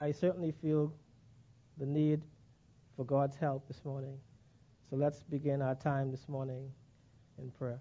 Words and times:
I 0.00 0.12
certainly 0.12 0.52
feel 0.52 0.92
the 1.78 1.86
need 1.86 2.22
for 2.96 3.04
God's 3.04 3.36
help 3.36 3.66
this 3.66 3.82
morning. 3.84 4.18
So 4.90 4.96
let's 4.96 5.22
begin 5.22 5.62
our 5.62 5.74
time 5.74 6.10
this 6.10 6.28
morning 6.28 6.70
in 7.38 7.50
prayer. 7.50 7.80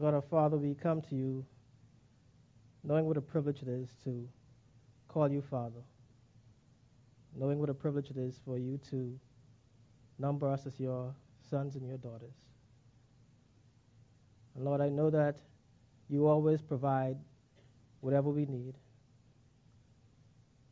God 0.00 0.14
our 0.14 0.22
Father, 0.22 0.56
we 0.56 0.74
come 0.74 1.02
to 1.02 1.14
you 1.14 1.44
knowing 2.82 3.04
what 3.04 3.18
a 3.18 3.20
privilege 3.20 3.60
it 3.60 3.68
is 3.68 3.90
to 4.04 4.26
call 5.08 5.30
you 5.30 5.42
Father, 5.42 5.82
knowing 7.36 7.58
what 7.58 7.68
a 7.68 7.74
privilege 7.74 8.08
it 8.08 8.16
is 8.16 8.40
for 8.46 8.56
you 8.56 8.80
to 8.90 9.14
number 10.18 10.48
us 10.48 10.66
as 10.66 10.80
your 10.80 11.14
sons 11.50 11.76
and 11.76 11.86
your 11.86 11.98
daughters. 11.98 12.32
And 14.56 14.64
Lord, 14.64 14.80
I 14.80 14.88
know 14.88 15.10
that 15.10 15.36
you 16.10 16.26
always 16.26 16.60
provide 16.60 17.16
whatever 18.00 18.28
we 18.30 18.44
need. 18.44 18.74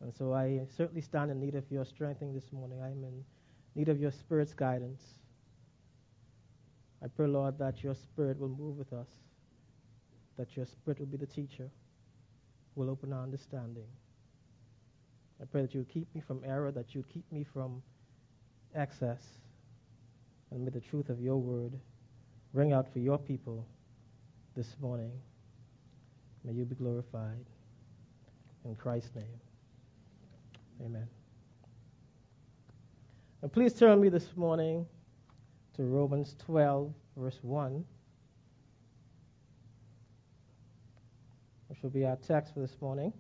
And 0.01 0.13
so 0.15 0.33
I 0.35 0.61
certainly 0.77 1.01
stand 1.01 1.31
in 1.31 1.41
need 1.41 1.55
of 1.55 1.65
your 1.71 1.85
strengthening 1.85 2.35
this 2.35 2.53
morning. 2.53 2.81
I'm 2.83 3.05
in 3.05 3.25
need 3.75 3.89
of 3.89 4.01
your 4.01 4.11
Spirit's 4.11 4.53
guidance. 4.53 5.03
I 7.03 7.07
pray, 7.07 7.29
Lord, 7.29 7.59
that 7.59 7.83
your 7.83 7.95
Spirit 7.95 8.39
will 8.39 8.49
move 8.49 8.77
with 8.77 8.93
us, 8.93 9.09
that 10.37 10.57
your 10.57 10.67
Spirit 10.67 10.99
will 10.99 11.07
be 11.07 11.17
the 11.17 11.27
teacher, 11.27 11.71
will 12.75 12.91
open 12.91 13.13
our 13.13 13.23
understanding. 13.23 13.87
I 15.41 15.45
pray 15.45 15.63
that 15.63 15.73
you 15.75 15.81
would 15.81 15.89
keep 15.89 16.13
me 16.15 16.21
from 16.21 16.43
error, 16.45 16.73
that 16.73 16.95
you 16.95 17.01
would 17.01 17.09
keep 17.09 17.31
me 17.31 17.45
from 17.45 17.81
excess, 18.75 19.23
and 20.51 20.65
may 20.65 20.71
the 20.71 20.81
truth 20.81 21.09
of 21.09 21.21
your 21.21 21.37
word 21.37 21.79
ring 22.53 22.73
out 22.73 22.93
for 22.93 22.99
your 22.99 23.19
people 23.19 23.65
this 24.57 24.77
morning. 24.81 25.13
May 26.45 26.53
you 26.53 26.65
be 26.65 26.75
glorified. 26.75 27.45
In 28.65 28.75
Christ's 28.75 29.15
name. 29.15 29.25
Amen. 30.85 31.07
And 33.43 33.53
please 33.53 33.73
turn 33.73 34.01
me 34.01 34.09
this 34.09 34.37
morning 34.37 34.87
to 35.77 35.85
Romans 35.85 36.35
12, 36.45 36.93
verse 37.17 37.39
1, 37.43 37.85
which 41.69 41.83
will 41.83 41.91
be 41.91 42.05
our 42.05 42.17
text 42.17 42.55
for 42.55 42.61
this 42.61 42.77
morning. 42.81 43.13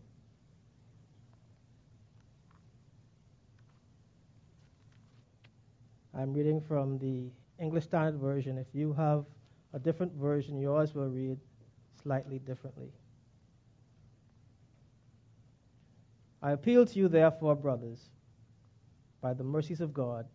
I'm 6.18 6.34
reading 6.34 6.60
from 6.60 6.98
the 6.98 7.30
English 7.62 7.84
Standard 7.84 8.20
Version. 8.20 8.58
If 8.58 8.66
you 8.72 8.92
have 8.94 9.24
a 9.72 9.78
different 9.78 10.12
version, 10.14 10.58
yours 10.58 10.94
will 10.94 11.08
read 11.08 11.38
slightly 12.02 12.40
differently. 12.40 12.90
I 16.42 16.52
appeal 16.52 16.86
to 16.86 16.98
you, 16.98 17.08
therefore, 17.08 17.56
brothers, 17.56 18.10
by 19.20 19.34
the 19.34 19.44
mercies 19.44 19.80
of 19.80 19.92
God, 19.92 20.26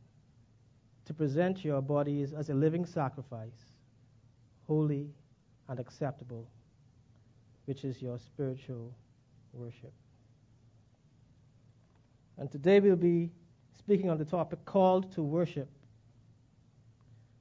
to 1.05 1.13
present 1.13 1.63
your 1.63 1.81
bodies 1.81 2.33
as 2.33 2.49
a 2.49 2.53
living 2.53 2.85
sacrifice, 2.85 3.71
holy 4.67 5.09
and 5.69 5.79
acceptable, 5.79 6.47
which 7.65 7.85
is 7.85 8.01
your 8.01 8.17
spiritual 8.17 8.93
worship. 9.53 9.93
And 12.37 12.51
today 12.51 12.79
we'll 12.79 12.95
be 12.95 13.29
speaking 13.77 14.09
on 14.09 14.17
the 14.17 14.25
topic 14.25 14.63
called 14.65 15.11
to 15.13 15.21
worship. 15.21 15.69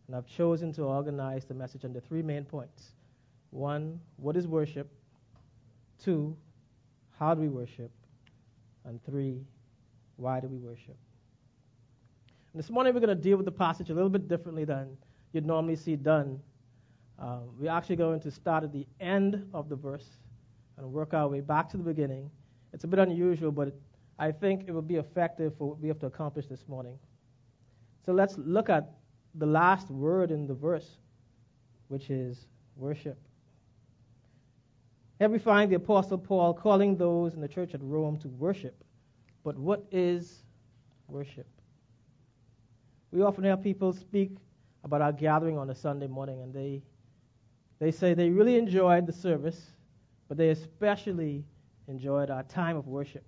And 0.07 0.17
I've 0.17 0.27
chosen 0.27 0.73
to 0.75 0.83
organize 0.83 1.45
the 1.45 1.55
message 1.55 1.85
under 1.85 2.01
three 2.01 2.23
main 2.23 2.45
points. 2.45 2.93
One, 3.51 4.01
what 4.17 4.37
is 4.37 4.47
worship? 4.47 4.89
Two, 6.03 6.37
how 7.19 7.35
do 7.35 7.41
we 7.41 7.49
worship? 7.49 7.91
And 8.85 9.03
three, 9.05 9.41
why 10.17 10.41
do 10.41 10.49
we 10.49 10.59
worship? 10.59 10.97
And 12.53 12.63
this 12.63 12.71
morning 12.71 12.93
we're 12.93 13.01
going 13.01 13.17
to 13.17 13.23
deal 13.23 13.37
with 13.37 13.47
the 13.47 13.53
passage 13.53 13.91
a 13.91 13.95
little 13.95 14.11
bit 14.11 14.29
differently 14.29 14.65
than 14.65 14.97
you'd 15.33 15.47
normally 15.47 15.77
see 15.77 15.97
done. 15.97 16.41
Um, 17.19 17.51
we're 17.59 17.71
actually 17.71 17.97
going 17.97 18.21
to 18.21 18.31
start 18.31 18.65
at 18.65 18.73
the 18.73 18.87
end 19.01 19.49
of 19.55 19.69
the 19.69 19.77
verse 19.77 20.07
and 20.77 20.93
work 20.93 21.15
our 21.15 21.29
way 21.29 21.41
back 21.41 21.69
to 21.71 21.77
the 21.77 21.83
beginning. 21.83 22.31
It's 22.73 22.85
a 22.85 22.87
bit 22.87 22.99
unusual, 22.99 23.53
but 23.53 23.75
I 24.19 24.33
think 24.33 24.65
it 24.67 24.73
will 24.73 24.83
be 24.83 24.97
effective 24.97 25.57
for 25.57 25.69
what 25.69 25.81
we 25.81 25.89
have 25.89 25.99
to 26.01 26.07
accomplish 26.07 26.47
this 26.47 26.67
morning. 26.69 26.99
So 28.05 28.13
let's 28.13 28.37
look 28.39 28.69
at 28.69 28.91
the 29.37 29.47
last 29.47 29.91
word 29.91 30.31
in 30.31 30.47
the 30.47 30.55
verse, 30.55 30.99
which 31.89 32.11
is 32.11 32.47
worship. 32.77 33.19
Here 35.23 35.29
we 35.29 35.39
find 35.39 35.71
the 35.71 35.77
Apostle 35.77 36.19
Paul 36.19 36.53
calling 36.53 36.97
those 36.97 37.35
in 37.35 37.41
the 37.41 37.47
church 37.47 37.75
at 37.75 37.81
Rome 37.81 38.17
to 38.23 38.29
worship. 38.29 38.75
But 39.45 39.57
what 39.57 39.85
is 39.93 40.43
worship? 41.07 41.47
We 43.13 43.23
often 43.23 43.45
hear 43.45 43.57
people 43.57 43.93
speak 43.93 44.33
about 44.83 45.01
our 45.01 45.13
gathering 45.13 45.59
on 45.59 45.71
a 45.71 45.77
Sunday 45.77 46.09
morning, 46.09 46.43
and 46.43 46.53
they, 46.53 46.83
they 47.79 47.93
say 47.93 48.15
they 48.15 48.31
really 48.31 48.57
enjoyed 48.57 49.07
the 49.07 49.13
service, 49.13 49.71
but 50.27 50.37
they 50.37 50.49
especially 50.49 51.45
enjoyed 51.87 52.29
our 52.29 52.43
time 52.43 52.77
of 52.77 52.89
worship. 52.89 53.25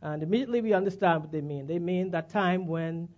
And 0.00 0.22
immediately 0.22 0.60
we 0.60 0.74
understand 0.74 1.22
what 1.22 1.32
they 1.32 1.40
mean. 1.40 1.66
They 1.66 1.80
mean 1.80 2.12
that 2.12 2.30
time 2.30 2.68
when 2.68 3.08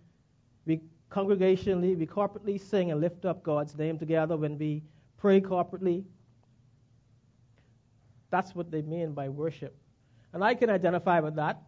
we 0.64 0.80
congregationally, 1.12 1.94
we 1.94 2.06
corporately 2.06 2.58
sing 2.58 2.90
and 2.90 3.02
lift 3.02 3.26
up 3.26 3.42
God's 3.42 3.76
name 3.76 3.98
together, 3.98 4.38
when 4.38 4.56
we 4.56 4.82
pray 5.18 5.42
corporately, 5.42 6.04
that's 8.30 8.54
what 8.54 8.70
they 8.70 8.82
mean 8.82 9.12
by 9.12 9.28
worship. 9.28 9.76
And 10.32 10.44
I 10.44 10.54
can 10.54 10.70
identify 10.70 11.20
with 11.20 11.36
that. 11.36 11.62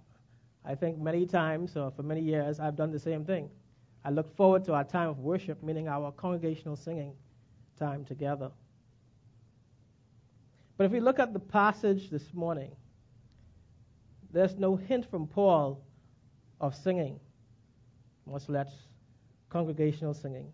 I 0.65 0.75
think 0.75 0.99
many 0.99 1.27
times, 1.27 1.77
or 1.77 1.91
for 1.91 2.03
many 2.03 2.21
years, 2.21 2.61
I've 2.61 2.77
done 2.77 2.91
the 2.91 2.99
same 2.99 3.25
thing. 3.25 3.49
I 4.05 4.11
look 4.11 4.35
forward 4.37 4.65
to 4.65 4.75
our 4.75 4.85
time 4.85 5.09
of 5.09 5.19
worship, 5.19 5.63
meaning 5.63 5.89
our 5.89 6.13
congregational 6.13 6.77
singing 6.77 7.15
time 7.79 8.05
together. 8.05 8.51
But 10.77 10.85
if 10.85 10.93
we 10.93 11.01
look 11.01 11.19
at 11.19 11.33
the 11.33 11.39
passage 11.39 12.11
this 12.11 12.33
morning, 12.33 12.73
there's 14.33 14.57
no 14.57 14.77
hint 14.77 15.11
from 15.11 15.27
Paul 15.27 15.83
of 16.61 16.75
singing, 16.75 17.21
much 18.27 18.49
less 18.49 18.71
congregational 19.49 20.15
singing. 20.15 20.53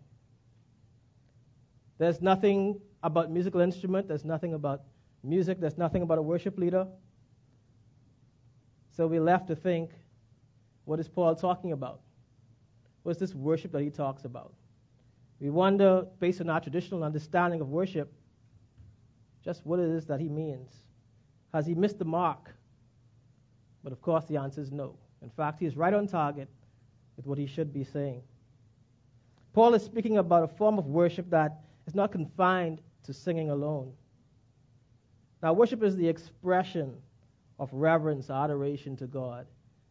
There's 1.97 2.21
nothing 2.21 2.79
about 3.03 3.31
musical 3.31 3.61
instrument, 3.61 4.07
there's 4.07 4.25
nothing 4.25 4.53
about 4.53 4.81
music, 5.27 5.59
there's 5.59 5.77
nothing 5.77 6.01
about 6.01 6.17
a 6.17 6.21
worship 6.21 6.57
leader. 6.57 6.87
So 8.91 9.05
we're 9.07 9.21
left 9.21 9.47
to 9.47 9.55
think 9.55 9.91
what 10.85 10.99
is 10.99 11.07
Paul 11.07 11.35
talking 11.35 11.73
about? 11.73 11.99
What's 13.03 13.19
this 13.19 13.35
worship 13.35 13.71
that 13.73 13.81
he 13.81 13.89
talks 13.89 14.25
about? 14.25 14.53
We 15.39 15.49
wonder, 15.49 16.05
based 16.19 16.41
on 16.41 16.49
our 16.49 16.59
traditional 16.59 17.03
understanding 17.03 17.61
of 17.61 17.69
worship, 17.69 18.11
just 19.43 19.65
what 19.65 19.79
it 19.79 19.89
is 19.89 20.05
that 20.07 20.19
he 20.19 20.29
means. 20.29 20.71
Has 21.53 21.65
he 21.65 21.75
missed 21.75 21.99
the 21.99 22.05
mark? 22.05 22.53
But 23.83 23.93
of 23.93 24.01
course, 24.01 24.25
the 24.25 24.37
answer 24.37 24.61
is 24.61 24.71
no. 24.71 24.97
In 25.21 25.29
fact, 25.29 25.59
he 25.59 25.65
is 25.65 25.77
right 25.77 25.93
on 25.93 26.07
target 26.07 26.49
with 27.15 27.25
what 27.25 27.37
he 27.37 27.45
should 27.45 27.73
be 27.73 27.83
saying. 27.83 28.21
Paul 29.53 29.73
is 29.73 29.83
speaking 29.83 30.17
about 30.17 30.43
a 30.43 30.47
form 30.47 30.77
of 30.77 30.87
worship 30.87 31.29
that 31.29 31.61
is 31.85 31.95
not 31.95 32.11
confined 32.11 32.81
to 33.03 33.13
singing 33.13 33.49
alone. 33.49 33.91
Now, 35.41 35.53
worship 35.53 35.83
is 35.83 35.95
the 35.95 36.07
expression 36.07 36.95
of 37.59 37.69
reverence, 37.71 38.29
adoration 38.29 38.95
to 38.97 39.07
God. 39.07 39.45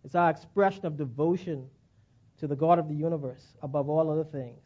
It's 0.04 0.14
our 0.14 0.30
expression 0.30 0.86
of 0.86 0.96
devotion 0.96 1.68
to 2.38 2.46
the 2.46 2.56
God 2.56 2.78
of 2.78 2.88
the 2.88 2.94
universe 2.94 3.56
above 3.62 3.88
all 3.88 4.10
other 4.10 4.24
things. 4.24 4.62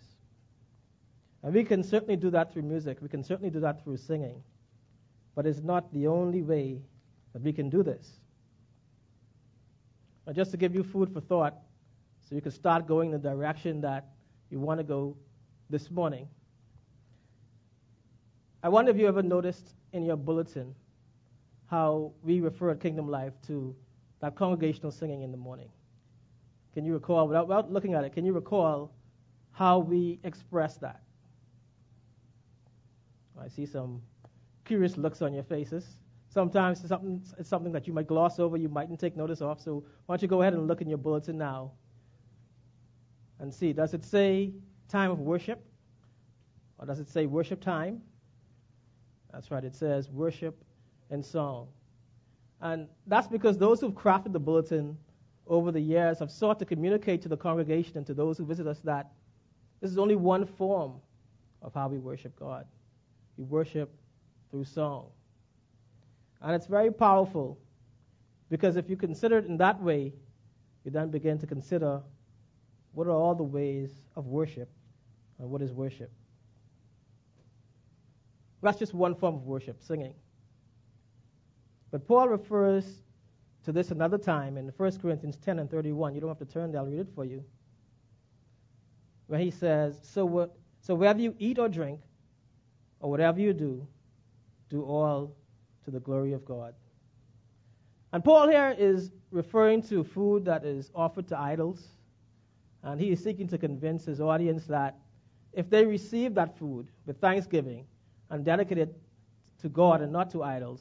And 1.43 1.55
we 1.55 1.65
can 1.65 1.83
certainly 1.83 2.17
do 2.17 2.31
that 2.31 2.53
through 2.53 2.63
music. 2.63 2.99
We 3.01 3.09
can 3.09 3.23
certainly 3.25 3.51
do 3.51 3.61
that 3.61 3.83
through 3.83 3.97
singing. 3.97 4.43
But 5.35 5.47
it's 5.47 5.61
not 5.61 5.93
the 5.93 6.07
only 6.07 6.43
way 6.43 6.83
that 7.33 7.43
we 7.43 7.53
can 7.53 7.71
do 7.71 7.83
this. 7.83 8.21
Now, 10.27 10.33
just 10.33 10.51
to 10.51 10.57
give 10.57 10.75
you 10.75 10.83
food 10.83 11.13
for 11.13 11.21
thought, 11.21 11.57
so 12.29 12.35
you 12.35 12.41
can 12.41 12.53
start 12.53 12.87
going 12.87 13.13
in 13.13 13.21
the 13.21 13.31
direction 13.31 13.81
that 13.81 14.09
you 14.51 14.61
want 14.61 14.79
to 14.79 14.85
go 14.85 15.17
this 15.71 15.91
morning. 15.91 16.29
I 18.63 18.69
wonder 18.69 18.91
if 18.91 18.99
you 18.99 19.09
ever 19.09 19.23
noticed 19.23 19.75
in 19.93 20.05
your 20.05 20.17
bulletin 20.17 20.75
how 21.67 22.13
we 22.23 22.41
refer 22.41 22.75
Kingdom 22.75 23.09
Life 23.09 23.33
to 23.47 23.75
that 24.21 24.35
congregational 24.35 24.91
singing 24.91 25.23
in 25.23 25.31
the 25.31 25.37
morning. 25.37 25.69
Can 26.75 26.85
you 26.85 26.95
recall, 26.95 27.29
without, 27.29 27.47
without 27.49 27.73
looking 27.73 27.95
at 27.95 28.05
it, 28.05 28.13
can 28.13 28.25
you 28.25 28.33
recall 28.33 28.93
how 29.53 29.79
we 29.79 30.19
express 30.25 30.77
that? 30.79 31.01
I 33.41 33.49
see 33.49 33.67
some 33.67 34.03
curious 34.65 34.97
looks 34.97 35.23
on 35.23 35.33
your 35.33 35.45
faces. 35.45 35.97
Sometimes 36.29 36.81
it's 36.81 36.89
something, 36.89 37.23
it's 37.39 37.49
something 37.49 37.73
that 37.73 37.87
you 37.87 37.93
might 37.93 38.07
gloss 38.07 38.39
over, 38.39 38.57
you 38.57 38.69
mightn't 38.69 39.01
take 39.01 39.17
notice 39.17 39.41
of. 39.41 39.61
So 39.61 39.85
why 40.07 40.15
don't 40.15 40.23
you 40.23 40.29
go 40.29 40.43
ahead 40.43 40.53
and 40.53 40.69
look 40.69 40.83
in 40.83 40.89
your 40.89 40.99
bulletin 40.99 41.39
now 41.39 41.73
and 43.39 43.53
see, 43.53 43.73
does 43.73 43.95
it 43.95 44.05
say 44.05 44.53
time 44.89 45.11
of 45.11 45.21
worship? 45.21 45.65
Or 46.79 46.87
does 46.87 47.01
it 47.01 47.09
say 47.09 47.27
worship 47.27 47.61
time? 47.61 48.03
That's 49.33 49.51
right, 49.51 49.65
it 49.65 49.75
says 49.75 50.09
worship 50.09 50.65
and 51.11 51.25
song. 51.25 51.69
And 52.61 52.89
that's 53.07 53.27
because 53.27 53.57
those 53.57 53.81
who've 53.81 53.95
crafted 53.95 54.33
the 54.33 54.41
bulletin 54.41 54.97
over 55.47 55.73
the 55.73 55.81
years 55.81 56.19
have 56.19 56.31
sought 56.31 56.59
to 56.59 56.65
communicate 56.65 57.23
to 57.23 57.29
the 57.29 57.37
congregation 57.37 57.97
and 57.97 58.07
to 58.07 58.15
those 58.15 58.39
who 58.39 58.45
visit 58.45 58.67
us 58.67 58.81
that 58.81 59.11
this 59.81 59.91
is 59.91 59.99
only 59.99 60.17
one 60.17 60.45
form 60.45 60.95
of 61.63 61.75
how 61.75 61.89
we 61.89 61.99
worship 61.99 62.39
God. 62.39 62.67
We 63.37 63.45
worship 63.45 63.91
through 64.51 64.65
song. 64.65 65.07
And 66.43 66.55
it's 66.55 66.67
very 66.67 66.93
powerful 66.93 67.59
because 68.51 68.77
if 68.77 68.91
you 68.91 68.97
consider 68.97 69.39
it 69.39 69.47
in 69.47 69.57
that 69.59 69.83
way, 69.83 70.13
you 70.85 70.91
then 70.91 71.11
begin 71.11 71.39
to 71.39 71.47
consider 71.47 72.01
what 72.93 73.07
are 73.07 73.11
all 73.11 73.35
the 73.35 73.43
ways 73.43 73.91
of 74.17 74.27
worship 74.27 74.69
and 75.39 75.51
what 75.51 75.63
is 75.63 75.73
worship. 75.73 76.11
That's 78.63 78.79
just 78.79 78.95
one 78.95 79.15
form 79.15 79.37
of 79.37 79.47
worship, 79.47 79.83
singing. 79.83 80.15
But 81.91 82.07
Paul 82.07 82.29
refers 82.29 83.03
to 83.65 83.73
this 83.73 83.91
another 83.91 84.19
time 84.19 84.57
in 84.57 84.69
1 84.77 84.99
Corinthians 84.99 85.37
10 85.37 85.59
and 85.59 85.71
31. 85.71 86.15
You 86.15 86.21
don't 86.21 86.29
have 86.29 86.39
to 86.39 86.45
turn 86.45 86.73
there, 86.73 86.81
I'll 86.81 86.87
read 86.87 87.01
it 87.01 87.09
for 87.15 87.25
you. 87.25 87.45
Where 89.27 89.41
he 89.41 89.51
says, 89.51 89.99
So, 90.03 90.25
what, 90.25 90.57
so 90.81 90.95
whether 90.95 91.21
you 91.21 91.35
eat 91.39 91.59
or 91.59 91.69
drink, 91.69 92.01
or 93.01 93.11
whatever 93.11 93.41
you 93.41 93.53
do, 93.53 93.87
do 94.69 94.83
all 94.83 95.35
to 95.85 95.91
the 95.91 96.01
glory 96.01 96.33
of 96.33 96.45
God. 96.45 96.75
And 98.13 98.23
Paul 98.23 98.49
here 98.49 98.75
is 98.79 99.11
referring 99.31 99.83
to 99.85 100.05
food 100.05 100.45
that 100.45 100.65
is 100.65 100.91
offered 100.95 101.29
to 101.29 101.39
idols. 101.39 101.89
And 102.83 103.01
he 103.01 103.11
is 103.13 103.23
seeking 103.23 103.49
to 103.49 103.59
convince 103.59 104.05
his 104.05 104.21
audience 104.21 104.67
that 104.67 104.99
if 105.53 105.69
they 105.71 105.85
receive 105.85 106.35
that 106.35 106.59
food 106.59 106.89
with 107.07 107.21
thanksgiving 107.21 107.85
and 108.31 108.45
dedicated 108.45 108.95
to 109.61 109.69
God 109.69 110.01
and 110.01 110.13
not 110.13 110.31
to 110.31 110.43
idols, 110.43 110.81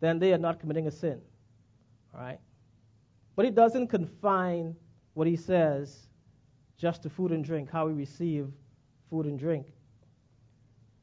then 0.00 0.18
they 0.18 0.32
are 0.32 0.38
not 0.38 0.58
committing 0.58 0.86
a 0.86 0.90
sin. 0.90 1.20
All 2.14 2.20
right? 2.20 2.40
But 3.36 3.44
he 3.44 3.50
doesn't 3.50 3.88
confine 3.88 4.74
what 5.14 5.26
he 5.26 5.36
says 5.36 6.08
just 6.76 7.02
to 7.04 7.10
food 7.10 7.30
and 7.32 7.44
drink, 7.44 7.70
how 7.70 7.86
we 7.86 7.92
receive 7.92 8.48
food 9.08 9.26
and 9.26 9.38
drink. 9.38 9.66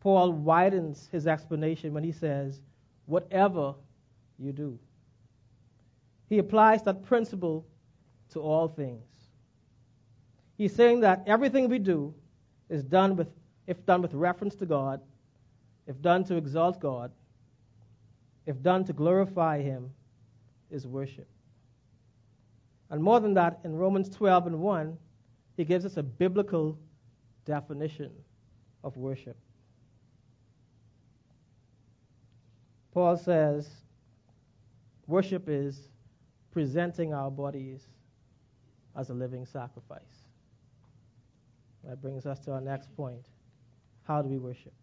Paul 0.01 0.31
widens 0.31 1.07
his 1.11 1.27
explanation 1.27 1.93
when 1.93 2.03
he 2.03 2.11
says, 2.11 2.61
whatever 3.05 3.75
you 4.37 4.51
do. 4.51 4.77
He 6.27 6.37
applies 6.37 6.83
that 6.83 7.03
principle 7.03 7.65
to 8.31 8.39
all 8.39 8.67
things. 8.67 9.03
He's 10.57 10.75
saying 10.75 10.99
that 11.01 11.23
everything 11.25 11.69
we 11.69 11.79
do 11.79 12.13
is 12.69 12.83
done 12.83 13.15
with, 13.15 13.29
if 13.65 13.85
done 13.85 14.01
with 14.01 14.13
reference 14.13 14.55
to 14.55 14.65
God, 14.65 15.01
if 15.89 15.99
done 16.03 16.23
to 16.25 16.35
exalt 16.35 16.79
God, 16.79 17.11
if 18.45 18.61
done 18.61 18.85
to 18.85 18.93
glorify 18.93 19.59
Him, 19.59 19.89
is 20.69 20.85
worship. 20.85 21.27
And 22.91 23.01
more 23.01 23.19
than 23.19 23.33
that, 23.33 23.59
in 23.63 23.75
Romans 23.75 24.07
12 24.07 24.47
and 24.47 24.59
1, 24.59 24.97
he 25.57 25.65
gives 25.65 25.85
us 25.85 25.97
a 25.97 26.03
biblical 26.03 26.77
definition 27.43 28.11
of 28.83 28.95
worship. 28.97 29.35
Paul 32.93 33.17
says, 33.17 33.67
worship 35.07 35.49
is 35.49 35.89
presenting 36.51 37.15
our 37.15 37.31
bodies 37.31 37.81
as 38.95 39.09
a 39.09 39.13
living 39.13 39.45
sacrifice. 39.45 40.01
That 41.83 41.99
brings 41.99 42.27
us 42.27 42.39
to 42.41 42.51
our 42.51 42.61
next 42.61 42.95
point. 42.95 43.25
How 44.03 44.21
do 44.21 44.29
we 44.29 44.37
worship? 44.37 44.73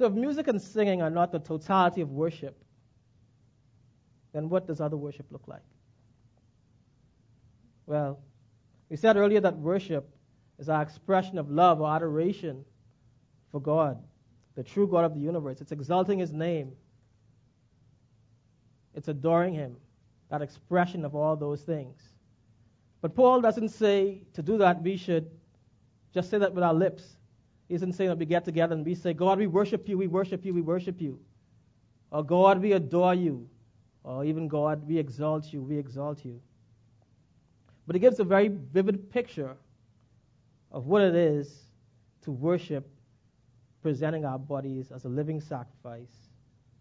So, 0.00 0.06
if 0.06 0.14
music 0.14 0.48
and 0.48 0.62
singing 0.62 1.02
are 1.02 1.10
not 1.10 1.30
the 1.30 1.38
totality 1.38 2.00
of 2.00 2.10
worship, 2.10 2.56
then 4.32 4.48
what 4.48 4.66
does 4.66 4.80
other 4.80 4.96
worship 4.96 5.26
look 5.30 5.46
like? 5.46 5.60
Well, 7.84 8.18
we 8.88 8.96
said 8.96 9.18
earlier 9.18 9.42
that 9.42 9.58
worship 9.58 10.08
is 10.58 10.70
our 10.70 10.80
expression 10.80 11.36
of 11.36 11.50
love 11.50 11.82
or 11.82 11.94
adoration 11.94 12.64
for 13.52 13.60
God, 13.60 14.02
the 14.54 14.62
true 14.62 14.88
God 14.88 15.04
of 15.04 15.12
the 15.12 15.20
universe. 15.20 15.60
It's 15.60 15.70
exalting 15.70 16.18
His 16.18 16.32
name, 16.32 16.72
it's 18.94 19.08
adoring 19.08 19.52
Him, 19.52 19.76
that 20.30 20.40
expression 20.40 21.04
of 21.04 21.14
all 21.14 21.36
those 21.36 21.60
things. 21.60 22.00
But 23.02 23.14
Paul 23.14 23.42
doesn't 23.42 23.68
say 23.68 24.22
to 24.32 24.40
do 24.40 24.56
that 24.56 24.82
we 24.82 24.96
should 24.96 25.30
just 26.14 26.30
say 26.30 26.38
that 26.38 26.54
with 26.54 26.64
our 26.64 26.72
lips. 26.72 27.18
Isn't 27.70 27.92
saying 27.92 28.10
that 28.10 28.18
we 28.18 28.26
get 28.26 28.44
together 28.44 28.74
and 28.74 28.84
we 28.84 28.96
say, 28.96 29.14
God, 29.14 29.38
we 29.38 29.46
worship 29.46 29.88
you, 29.88 29.96
we 29.96 30.08
worship 30.08 30.44
you, 30.44 30.52
we 30.52 30.60
worship 30.60 31.00
you. 31.00 31.20
Or 32.10 32.24
God, 32.24 32.60
we 32.60 32.72
adore 32.72 33.14
you. 33.14 33.48
Or 34.02 34.24
even 34.24 34.48
God, 34.48 34.86
we 34.88 34.98
exalt 34.98 35.52
you, 35.52 35.62
we 35.62 35.78
exalt 35.78 36.24
you. 36.24 36.40
But 37.86 37.94
it 37.94 38.00
gives 38.00 38.18
a 38.18 38.24
very 38.24 38.48
vivid 38.48 39.08
picture 39.12 39.56
of 40.72 40.86
what 40.86 41.02
it 41.02 41.14
is 41.14 41.60
to 42.22 42.32
worship, 42.32 42.90
presenting 43.82 44.24
our 44.24 44.38
bodies 44.38 44.90
as 44.90 45.04
a 45.04 45.08
living 45.08 45.40
sacrifice, 45.40 46.28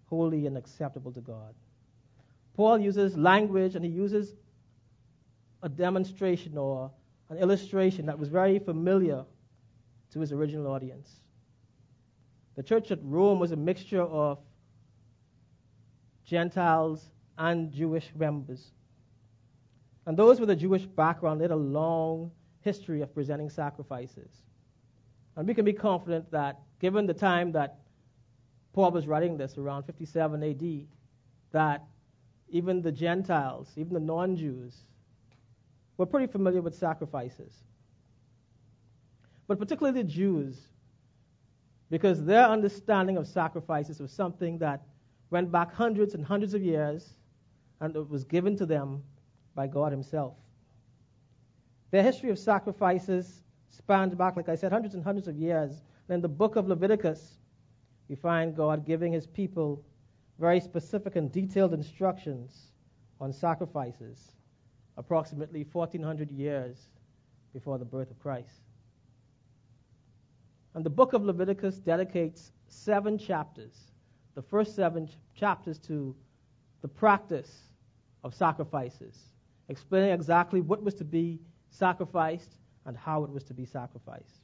holy 0.07 0.47
and 0.47 0.57
acceptable 0.57 1.11
to 1.11 1.21
God. 1.21 1.53
Paul 2.55 2.79
uses 2.79 3.15
language 3.15 3.75
and 3.75 3.85
he 3.85 3.91
uses 3.91 4.33
a 5.61 5.69
demonstration 5.69 6.57
or 6.57 6.89
an 7.29 7.37
illustration 7.37 8.07
that 8.07 8.17
was 8.17 8.29
very 8.29 8.57
familiar 8.57 9.23
to 10.11 10.19
his 10.19 10.31
original 10.31 10.67
audience. 10.67 11.21
The 12.55 12.63
church 12.63 12.91
at 12.91 12.99
Rome 13.03 13.39
was 13.39 13.51
a 13.51 13.55
mixture 13.55 14.01
of 14.01 14.39
Gentiles 16.25 17.09
and 17.37 17.71
Jewish 17.71 18.09
members. 18.15 18.71
And 20.05 20.17
those 20.17 20.39
with 20.39 20.49
a 20.49 20.55
Jewish 20.55 20.85
background 20.85 21.41
had 21.41 21.51
a 21.51 21.55
long 21.55 22.31
history 22.61 23.01
of 23.01 23.13
presenting 23.13 23.49
sacrifices. 23.49 24.29
And 25.35 25.47
we 25.47 25.53
can 25.53 25.65
be 25.65 25.73
confident 25.73 26.29
that, 26.31 26.59
given 26.79 27.05
the 27.05 27.13
time 27.13 27.51
that 27.53 27.79
Paul 28.73 28.91
was 28.91 29.07
writing 29.07 29.37
this, 29.37 29.57
around 29.57 29.83
57 29.83 30.43
AD, 30.43 30.87
that 31.51 31.85
even 32.49 32.81
the 32.81 32.91
Gentiles, 32.91 33.71
even 33.75 33.93
the 33.93 33.99
non 33.99 34.35
Jews, 34.35 34.83
were 35.97 36.05
pretty 36.05 36.27
familiar 36.27 36.61
with 36.61 36.75
sacrifices 36.75 37.53
but 39.49 39.57
particularly 39.57 39.99
the 39.99 40.07
Jews, 40.07 40.59
because 41.89 42.23
their 42.23 42.45
understanding 42.45 43.17
of 43.17 43.27
sacrifices 43.27 43.99
was 43.99 44.11
something 44.11 44.59
that 44.59 44.83
went 45.31 45.51
back 45.51 45.73
hundreds 45.73 46.13
and 46.13 46.23
hundreds 46.23 46.53
of 46.53 46.61
years 46.61 47.15
and 47.81 47.95
it 47.95 48.07
was 48.07 48.23
given 48.23 48.55
to 48.57 48.67
them 48.67 49.01
by 49.55 49.65
God 49.65 49.91
Himself. 49.91 50.35
Their 51.89 52.03
history 52.03 52.29
of 52.29 52.37
sacrifices 52.37 53.41
spanned 53.69 54.15
back, 54.19 54.35
like 54.35 54.49
I 54.49 54.55
said, 54.55 54.71
hundreds 54.71 54.93
and 54.93 55.03
hundreds 55.03 55.27
of 55.27 55.35
years. 55.35 55.81
And 56.07 56.13
in 56.13 56.21
the 56.21 56.29
book 56.29 56.55
of 56.55 56.67
Leviticus, 56.67 57.39
we 58.07 58.13
find 58.13 58.55
God 58.55 58.85
giving 58.85 59.11
His 59.11 59.25
people 59.25 59.83
very 60.39 60.59
specific 60.59 61.15
and 61.15 61.31
detailed 61.31 61.73
instructions 61.73 62.67
on 63.19 63.33
sacrifices, 63.33 64.33
approximately 64.95 65.65
1400 65.71 66.29
years 66.29 66.77
before 67.51 67.79
the 67.79 67.85
birth 67.85 68.11
of 68.11 68.19
Christ. 68.19 68.68
And 70.75 70.85
the 70.85 70.89
book 70.89 71.13
of 71.13 71.23
Leviticus 71.23 71.79
dedicates 71.79 72.51
seven 72.67 73.17
chapters, 73.17 73.91
the 74.35 74.41
first 74.41 74.75
seven 74.75 75.07
ch- 75.07 75.17
chapters 75.35 75.79
to 75.79 76.15
the 76.81 76.87
practice 76.87 77.69
of 78.23 78.33
sacrifices, 78.33 79.29
explaining 79.69 80.11
exactly 80.11 80.61
what 80.61 80.83
was 80.83 80.93
to 80.95 81.03
be 81.03 81.39
sacrificed 81.69 82.57
and 82.85 82.95
how 82.95 83.23
it 83.23 83.29
was 83.29 83.43
to 83.45 83.53
be 83.53 83.65
sacrificed. 83.65 84.41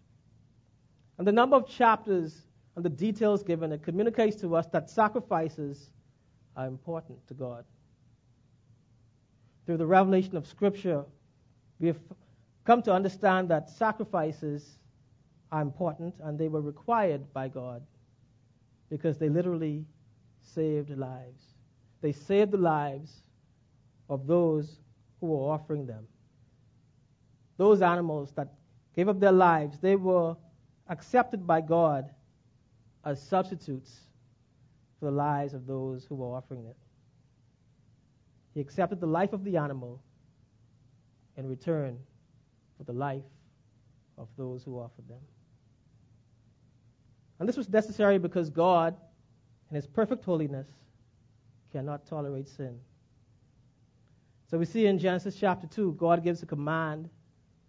And 1.18 1.28
the 1.28 1.32
number 1.32 1.56
of 1.56 1.68
chapters 1.68 2.42
and 2.76 2.84
the 2.84 2.90
details 2.90 3.44
given, 3.44 3.72
it 3.72 3.84
communicates 3.84 4.36
to 4.38 4.56
us 4.56 4.68
that 4.68 4.90
sacrifices 4.90 5.92
are 6.58 6.68
important 6.68 7.26
to 7.28 7.34
God. 7.34 7.64
Through 9.66 9.78
the 9.78 9.86
revelation 9.86 10.36
of 10.36 10.46
Scripture, 10.46 11.06
we 11.80 11.88
have 11.88 12.00
come 12.66 12.82
to 12.84 12.94
understand 12.94 13.50
that 13.50 13.70
sacrifices 13.70 14.78
are 15.56 15.62
important 15.62 16.14
and 16.22 16.38
they 16.38 16.50
were 16.50 16.60
required 16.60 17.32
by 17.32 17.48
God 17.48 17.82
because 18.90 19.18
they 19.18 19.30
literally 19.30 19.86
saved 20.42 20.90
lives. 20.90 21.42
They 22.02 22.12
saved 22.12 22.52
the 22.52 22.58
lives 22.58 23.24
of 24.10 24.28
those 24.28 24.80
who 25.22 25.28
were 25.28 25.54
offering 25.54 25.86
them. 25.86 26.08
Those 27.56 27.82
animals 27.82 28.34
that 28.36 28.50
gave 28.98 29.08
up 29.08 29.22
their 29.22 29.32
lives, 29.32 29.80
they 29.80 29.96
were 29.96 30.36
accepted 30.90 31.48
by 31.48 31.62
God 31.62 32.10
as 33.06 33.22
substitutes 33.22 34.02
for 35.00 35.06
the 35.06 35.12
lives 35.12 35.54
of 35.54 35.66
those 35.68 36.04
who 36.04 36.16
were 36.16 36.36
offering 36.36 36.66
it. 36.66 36.76
He 38.54 38.60
accepted 38.60 39.00
the 39.00 39.08
life 39.08 39.32
of 39.32 39.46
the 39.46 39.56
animal 39.56 40.02
in 41.38 41.48
return 41.48 41.98
for 42.78 42.84
the 42.84 42.94
life 42.94 43.24
of 44.18 44.28
those 44.38 44.66
who 44.66 44.78
offered 44.78 45.08
them. 45.08 45.22
And 47.40 47.50
this 47.50 47.58
was 47.58 47.70
necessary 47.70 48.18
because 48.18 48.50
God 48.50 48.96
in 49.70 49.76
his 49.76 49.88
perfect 49.88 50.24
holiness, 50.24 50.68
cannot 51.72 52.06
tolerate 52.06 52.48
sin. 52.48 52.80
So 54.50 54.58
we 54.58 54.66
see 54.66 54.86
in 54.86 55.00
Genesis 55.00 55.36
chapter 55.36 55.68
2, 55.68 55.94
God 55.94 56.24
gives 56.24 56.44
a 56.44 56.46
command 56.46 57.10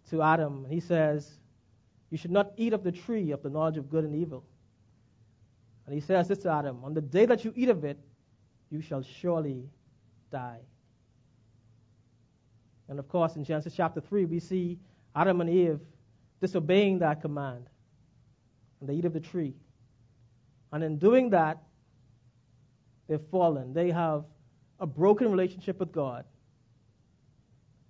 to 0.09 0.21
Adam. 0.21 0.65
He 0.69 0.79
says, 0.79 1.39
You 2.09 2.17
should 2.17 2.31
not 2.31 2.51
eat 2.55 2.73
of 2.73 2.83
the 2.83 2.91
tree 2.91 3.31
of 3.31 3.41
the 3.41 3.49
knowledge 3.49 3.77
of 3.77 3.89
good 3.89 4.03
and 4.03 4.15
evil. 4.15 4.43
And 5.85 5.93
he 5.93 6.01
says 6.01 6.27
this 6.27 6.39
to 6.39 6.51
Adam 6.51 6.83
On 6.83 6.93
the 6.93 7.01
day 7.01 7.25
that 7.25 7.43
you 7.43 7.51
eat 7.55 7.69
of 7.69 7.83
it, 7.83 7.97
you 8.69 8.81
shall 8.81 9.01
surely 9.01 9.69
die. 10.31 10.59
And 12.89 12.99
of 12.99 13.09
course, 13.09 13.35
in 13.35 13.43
Genesis 13.43 13.73
chapter 13.75 13.99
3, 13.99 14.25
we 14.25 14.39
see 14.39 14.77
Adam 15.15 15.41
and 15.41 15.49
Eve 15.49 15.79
disobeying 16.39 16.99
that 16.99 17.21
command. 17.21 17.67
And 18.79 18.89
they 18.89 18.93
eat 18.93 19.05
of 19.05 19.13
the 19.13 19.19
tree. 19.19 19.53
And 20.71 20.83
in 20.83 20.97
doing 20.97 21.29
that, 21.31 21.63
they've 23.07 23.21
fallen. 23.31 23.73
They 23.73 23.91
have 23.91 24.25
a 24.79 24.85
broken 24.85 25.31
relationship 25.31 25.79
with 25.79 25.91
God. 25.91 26.25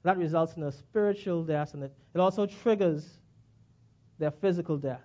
That 0.03 0.17
results 0.17 0.55
in 0.55 0.63
a 0.63 0.71
spiritual 0.71 1.43
death, 1.43 1.73
and 1.73 1.83
it, 1.83 1.93
it 2.13 2.19
also 2.19 2.45
triggers 2.45 3.19
their 4.19 4.31
physical 4.31 4.77
death. 4.77 5.03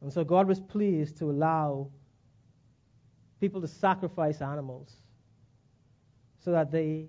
And 0.00 0.12
so 0.12 0.24
God 0.24 0.48
was 0.48 0.60
pleased 0.60 1.18
to 1.18 1.30
allow 1.30 1.90
people 3.40 3.60
to 3.60 3.68
sacrifice 3.68 4.40
animals 4.40 4.96
so 6.40 6.50
that 6.52 6.70
they 6.70 7.08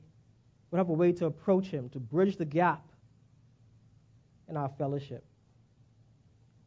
would 0.70 0.78
have 0.78 0.90
a 0.90 0.94
way 0.94 1.12
to 1.14 1.26
approach 1.26 1.68
Him, 1.68 1.90
to 1.90 2.00
bridge 2.00 2.38
the 2.38 2.46
gap 2.46 2.89
in 4.50 4.58
our 4.58 4.70
fellowship. 4.78 5.24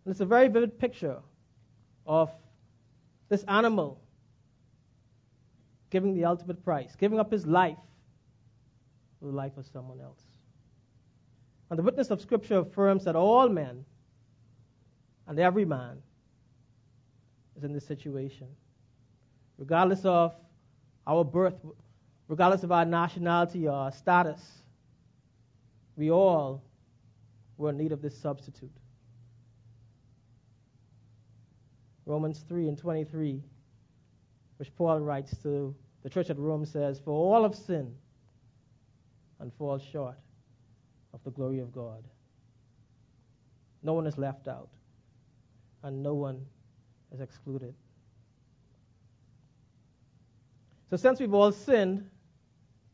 And 0.05 0.12
it's 0.12 0.21
a 0.21 0.27
very 0.27 0.49
vivid 0.49 0.79
picture 0.79 1.19
of 2.07 2.31
this 3.29 3.45
animal 3.45 4.01
giving 5.91 6.15
the 6.15 6.25
ultimate 6.25 6.65
price, 6.65 6.97
giving 6.97 7.21
up 7.21 7.31
his 7.31 7.47
life 7.47 7.77
for 9.21 9.27
the 9.27 9.33
life 9.33 9.57
of 9.57 9.67
someone 9.67 10.01
else. 10.01 10.21
And 11.71 11.79
the 11.79 11.83
witness 11.83 12.11
of 12.11 12.21
Scripture 12.21 12.59
affirms 12.59 13.05
that 13.05 13.17
all 13.17 13.49
men 13.49 13.85
and 15.27 15.39
every 15.39 15.65
man 15.65 16.03
is 17.57 17.65
in 17.65 17.73
this 17.73 17.87
situation. 17.87 18.49
Regardless 19.59 20.05
of 20.05 20.35
our 21.07 21.25
birth, 21.25 21.55
regardless 22.29 22.62
of 22.62 22.73
our 22.73 22.85
nationality 22.85 23.69
or 23.69 23.73
our 23.73 23.93
status, 23.93 24.41
we 25.97 26.11
all 26.11 26.62
were 27.62 27.71
in 27.71 27.78
need 27.78 27.92
of 27.92 28.02
this 28.02 28.19
substitute. 28.19 28.76
Romans 32.04 32.45
3 32.49 32.69
and 32.69 32.76
23, 32.76 33.40
which 34.59 34.75
Paul 34.75 34.99
writes 34.99 35.37
to 35.45 35.75
the 36.02 36.11
church 36.11 36.28
at 36.28 36.38
Rome, 36.38 36.66
says, 36.66 36.99
For 36.99 37.12
all 37.12 37.45
have 37.45 37.54
sinned 37.54 37.95
and 39.38 39.54
fall 39.54 39.78
short 39.78 40.16
of 41.14 41.23
the 41.23 41.31
glory 41.31 41.61
of 41.61 41.73
God. 41.73 42.04
No 43.85 43.92
one 43.92 44.07
is 44.07 44.19
left 44.19 44.49
out, 44.49 44.71
and 45.85 46.02
no 46.02 46.14
one 46.14 46.45
is 47.12 47.21
excluded. 47.21 47.75
So, 50.90 50.97
since 50.97 51.21
we've 51.21 51.33
all 51.33 51.52
sinned, 51.52 52.09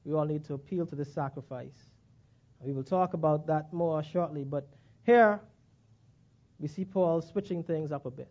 we 0.04 0.12
all 0.12 0.24
need 0.24 0.44
to 0.44 0.54
appeal 0.54 0.86
to 0.86 0.94
this 0.94 1.12
sacrifice. 1.12 1.88
We 2.60 2.72
will 2.72 2.84
talk 2.84 3.14
about 3.14 3.46
that 3.46 3.72
more 3.72 4.02
shortly, 4.02 4.44
but 4.44 4.68
here 5.04 5.40
we 6.58 6.68
see 6.68 6.84
Paul 6.84 7.22
switching 7.22 7.62
things 7.62 7.92
up 7.92 8.04
a 8.06 8.10
bit. 8.10 8.30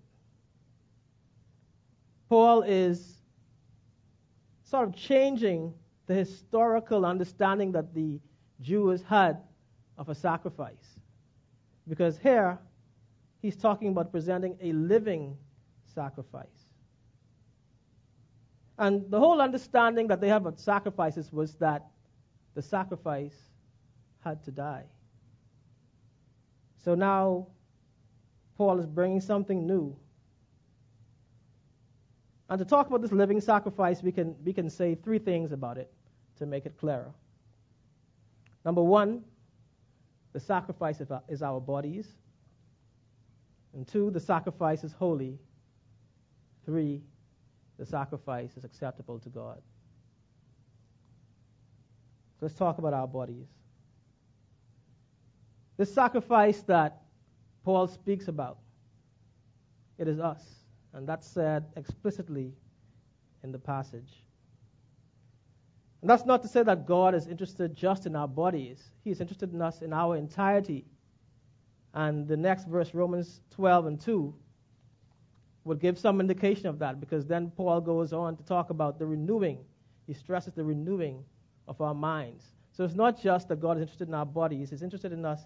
Paul 2.30 2.62
is 2.64 3.22
sort 4.64 4.88
of 4.88 4.96
changing 4.96 5.74
the 6.08 6.14
historical 6.14 7.06
understanding 7.06 7.72
that 7.72 7.94
the 7.94 8.20
Jews 8.62 9.02
had 9.02 9.38
of 9.98 10.10
a 10.10 10.16
sacrifice. 10.16 11.00
Because 11.88 12.18
here, 12.18 12.60
he's 13.42 13.56
talking 13.56 13.90
about 13.90 14.12
presenting 14.12 14.58
a 14.62 14.74
living 14.74 15.38
sacrifice. 15.86 16.48
And 18.78 19.10
the 19.10 19.20
whole 19.20 19.42
understanding 19.42 20.08
that 20.08 20.22
they 20.22 20.28
have 20.28 20.46
of 20.46 20.60
sacrifices 20.60 21.32
was 21.32 21.56
that 21.56 21.88
the 22.54 22.62
sacrifice 22.62 23.36
had 24.24 24.44
to 24.46 24.52
die. 24.52 24.84
So 26.84 26.96
now, 26.96 27.48
Paul 28.58 28.80
is 28.80 28.86
bringing 28.86 29.22
something 29.22 29.68
new 29.68 29.96
and 32.50 32.60
to 32.60 32.66
talk 32.66 32.88
about 32.88 33.02
this 33.02 33.12
living 33.12 33.42
sacrifice, 33.42 34.02
we 34.02 34.12
can, 34.12 34.36
we 34.44 34.54
can 34.54 34.70
say 34.70 34.96
three 34.96 35.20
things 35.20 35.52
about 35.52 35.78
it 35.78 35.92
to 36.38 36.46
make 36.46 36.66
it 36.66 36.78
clearer. 36.78 37.12
Number 38.64 38.82
one, 38.82 39.24
the 40.34 40.40
sacrifice 40.40 41.02
is 41.28 41.42
our 41.42 41.60
bodies. 41.60 42.08
And 43.74 43.88
two, 43.88 44.12
the 44.12 44.20
sacrifice 44.20 44.84
is 44.84 44.94
holy. 44.94 45.40
Three, 46.66 47.02
the 47.78 47.86
sacrifice 47.86 48.56
is 48.56 48.64
acceptable 48.64 49.20
to 49.20 49.30
God. 49.30 49.62
Let's 52.40 52.54
talk 52.54 52.78
about 52.78 52.94
our 52.94 53.08
bodies. 53.08 53.48
This 55.78 55.94
sacrifice 55.94 56.62
that 56.64 57.02
Paul 57.64 57.88
speaks 57.88 58.28
about, 58.28 58.58
it 59.98 60.08
is 60.08 60.20
us. 60.20 60.44
And 60.94 61.08
that's 61.08 61.28
said 61.28 61.66
explicitly 61.76 62.54
in 63.44 63.52
the 63.52 63.60
passage. 63.60 64.24
And 66.02 66.10
that's 66.10 66.26
not 66.26 66.42
to 66.44 66.48
say 66.48 66.64
that 66.64 66.86
God 66.86 67.16
is 67.16 67.28
interested 67.28 67.76
just 67.76 68.06
in 68.06 68.16
our 68.16 68.28
bodies, 68.28 68.92
He 69.04 69.12
is 69.12 69.22
interested 69.22 69.54
in 69.54 69.62
us 69.62 69.82
in 69.82 69.94
our 69.94 70.16
entirety. 70.16 70.86
And 71.94 72.28
the 72.28 72.38
next 72.38 72.68
verse, 72.68 72.94
Romans 72.94 73.42
12 73.52 73.86
and 73.88 74.02
2, 74.02 74.34
would 75.64 75.80
give 75.80 76.00
some 76.00 76.22
indication 76.22 76.68
of 76.68 76.80
that 76.80 77.00
because 77.00 77.26
then 77.26 77.52
Paul 77.52 77.82
goes 77.82 78.14
on 78.14 78.38
to 78.38 78.44
talk 78.44 78.70
about 78.70 79.00
the 79.00 79.06
renewing. 79.06 79.60
He 80.06 80.14
stresses 80.14 80.54
the 80.54 80.64
renewing 80.64 81.24
of 81.68 81.82
our 81.82 81.94
minds. 81.94 82.46
So 82.72 82.86
it's 82.86 82.96
not 82.96 83.22
just 83.22 83.50
that 83.50 83.60
God 83.60 83.78
is 83.78 83.82
interested 83.82 84.08
in 84.08 84.14
our 84.14 84.26
bodies, 84.26 84.70
He's 84.70 84.84
interested 84.84 85.12
in 85.12 85.26
us 85.26 85.42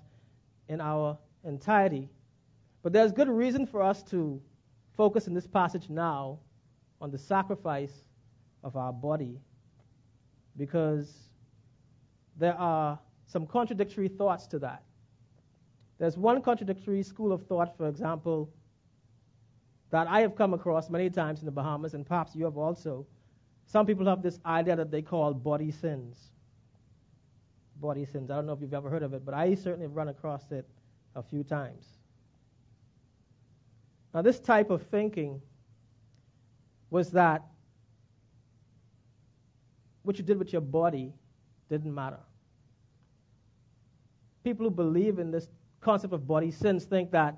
in 0.71 0.79
our 0.79 1.17
entirety. 1.43 2.09
But 2.81 2.93
there's 2.93 3.11
good 3.11 3.27
reason 3.27 3.67
for 3.67 3.83
us 3.83 4.01
to 4.03 4.41
focus 4.95 5.27
in 5.27 5.33
this 5.33 5.45
passage 5.45 5.89
now 5.89 6.39
on 7.01 7.11
the 7.11 7.17
sacrifice 7.17 8.05
of 8.63 8.77
our 8.77 8.93
body 8.93 9.39
because 10.57 11.13
there 12.37 12.55
are 12.57 12.97
some 13.27 13.45
contradictory 13.45 14.07
thoughts 14.07 14.47
to 14.47 14.59
that. 14.59 14.83
There's 15.99 16.17
one 16.17 16.41
contradictory 16.41 17.03
school 17.03 17.33
of 17.33 17.45
thought, 17.47 17.77
for 17.77 17.87
example, 17.87 18.49
that 19.91 20.07
I 20.07 20.21
have 20.21 20.35
come 20.35 20.53
across 20.53 20.89
many 20.89 21.09
times 21.09 21.41
in 21.41 21.45
the 21.45 21.51
Bahamas, 21.51 21.93
and 21.93 22.05
perhaps 22.05 22.33
you 22.33 22.45
have 22.45 22.57
also. 22.57 23.05
Some 23.65 23.85
people 23.85 24.05
have 24.05 24.21
this 24.23 24.39
idea 24.45 24.75
that 24.77 24.89
they 24.89 25.01
call 25.01 25.33
body 25.33 25.69
sins. 25.69 26.31
Body 27.81 28.05
sins. 28.05 28.29
I 28.29 28.35
don't 28.35 28.45
know 28.45 28.53
if 28.53 28.61
you've 28.61 28.73
ever 28.73 28.89
heard 28.89 29.03
of 29.03 29.13
it, 29.13 29.25
but 29.25 29.33
I 29.33 29.55
certainly 29.55 29.85
have 29.85 29.95
run 29.95 30.09
across 30.09 30.51
it 30.51 30.67
a 31.15 31.23
few 31.23 31.43
times. 31.43 31.85
Now, 34.13 34.21
this 34.21 34.39
type 34.39 34.69
of 34.69 34.83
thinking 34.83 35.41
was 36.89 37.11
that 37.11 37.43
what 40.03 40.17
you 40.17 40.23
did 40.23 40.37
with 40.37 40.51
your 40.51 40.61
body 40.61 41.13
didn't 41.69 41.93
matter. 41.93 42.19
People 44.43 44.65
who 44.65 44.71
believe 44.71 45.19
in 45.19 45.31
this 45.31 45.47
concept 45.79 46.13
of 46.13 46.27
body 46.27 46.51
sins 46.51 46.83
think 46.85 47.11
that 47.11 47.35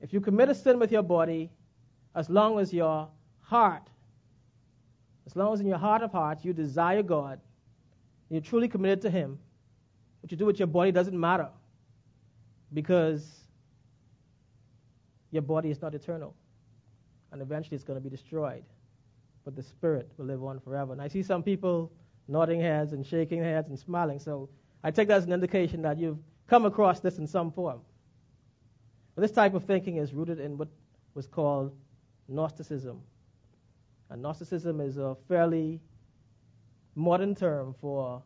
if 0.00 0.12
you 0.12 0.20
commit 0.20 0.48
a 0.48 0.54
sin 0.54 0.78
with 0.78 0.90
your 0.90 1.02
body, 1.02 1.50
as 2.14 2.28
long 2.28 2.58
as 2.58 2.72
your 2.72 3.08
heart, 3.40 3.88
as 5.26 5.36
long 5.36 5.52
as 5.52 5.60
in 5.60 5.66
your 5.66 5.78
heart 5.78 6.02
of 6.02 6.10
hearts 6.10 6.44
you 6.44 6.52
desire 6.52 7.02
God, 7.02 7.40
you're 8.30 8.40
truly 8.40 8.68
committed 8.68 9.02
to 9.02 9.10
Him, 9.10 9.38
what 10.22 10.30
you 10.30 10.36
do 10.36 10.46
with 10.46 10.58
your 10.58 10.68
body 10.68 10.92
doesn't 10.92 11.18
matter 11.18 11.48
because 12.72 13.40
your 15.30 15.42
body 15.42 15.70
is 15.70 15.82
not 15.82 15.94
eternal. 15.94 16.34
And 17.32 17.42
eventually 17.42 17.74
it's 17.74 17.84
going 17.84 17.98
to 17.98 18.02
be 18.02 18.10
destroyed. 18.10 18.64
But 19.44 19.56
the 19.56 19.62
spirit 19.62 20.10
will 20.16 20.26
live 20.26 20.42
on 20.44 20.60
forever. 20.60 20.92
And 20.92 21.00
I 21.00 21.08
see 21.08 21.22
some 21.22 21.42
people 21.42 21.92
nodding 22.28 22.60
heads 22.60 22.92
and 22.92 23.04
shaking 23.04 23.42
heads 23.42 23.68
and 23.68 23.78
smiling. 23.78 24.18
So 24.18 24.48
I 24.84 24.90
take 24.90 25.08
that 25.08 25.18
as 25.18 25.24
an 25.24 25.32
indication 25.32 25.82
that 25.82 25.98
you've 25.98 26.18
come 26.46 26.64
across 26.64 27.00
this 27.00 27.18
in 27.18 27.26
some 27.26 27.50
form. 27.50 27.80
But 29.14 29.22
this 29.22 29.32
type 29.32 29.54
of 29.54 29.64
thinking 29.64 29.96
is 29.96 30.12
rooted 30.12 30.40
in 30.40 30.56
what 30.56 30.68
was 31.14 31.26
called 31.26 31.72
Gnosticism. 32.28 33.00
And 34.10 34.22
Gnosticism 34.22 34.80
is 34.80 34.96
a 34.96 35.16
fairly 35.28 35.80
modern 37.00 37.34
term 37.34 37.74
for 37.80 38.22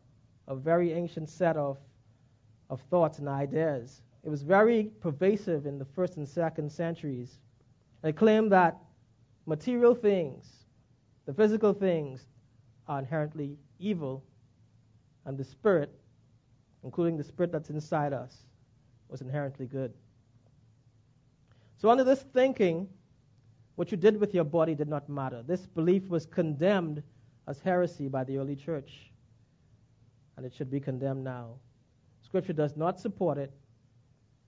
a 0.47 0.55
very 0.55 0.91
ancient 0.93 1.29
set 1.29 1.57
of, 1.57 1.77
of 2.69 2.81
thoughts 2.91 3.19
and 3.19 3.27
ideas 3.27 4.01
It 4.23 4.29
was 4.29 4.41
very 4.41 4.91
pervasive 5.01 5.67
in 5.67 5.77
the 5.77 5.85
first 5.85 6.17
and 6.17 6.27
second 6.27 6.71
centuries. 6.71 7.39
They 8.01 8.11
claimed 8.11 8.51
that 8.51 8.75
material 9.45 9.93
things, 9.93 10.65
the 11.25 11.33
physical 11.33 11.73
things, 11.73 12.25
are 12.87 12.99
inherently 12.99 13.57
evil, 13.79 14.23
and 15.25 15.37
the 15.37 15.43
spirit, 15.43 15.91
including 16.83 17.17
the 17.17 17.23
spirit 17.23 17.51
that's 17.51 17.69
inside 17.69 18.13
us, 18.13 18.45
was 19.09 19.21
inherently 19.21 19.67
good. 19.67 19.93
So, 21.77 21.89
under 21.89 22.03
this 22.03 22.23
thinking, 22.33 22.89
what 23.75 23.91
you 23.91 23.97
did 23.97 24.17
with 24.19 24.33
your 24.33 24.43
body 24.43 24.73
did 24.73 24.87
not 24.87 25.07
matter. 25.07 25.43
This 25.43 25.67
belief 25.67 26.09
was 26.09 26.25
condemned 26.25 27.03
as 27.47 27.59
heresy 27.59 28.07
by 28.07 28.23
the 28.23 28.37
early 28.37 28.55
church, 28.55 29.11
and 30.37 30.45
it 30.45 30.53
should 30.53 30.69
be 30.71 30.79
condemned 30.79 31.23
now. 31.23 31.55
Scripture 32.21 32.53
does 32.53 32.75
not 32.75 32.99
support 32.99 33.37
it, 33.37 33.51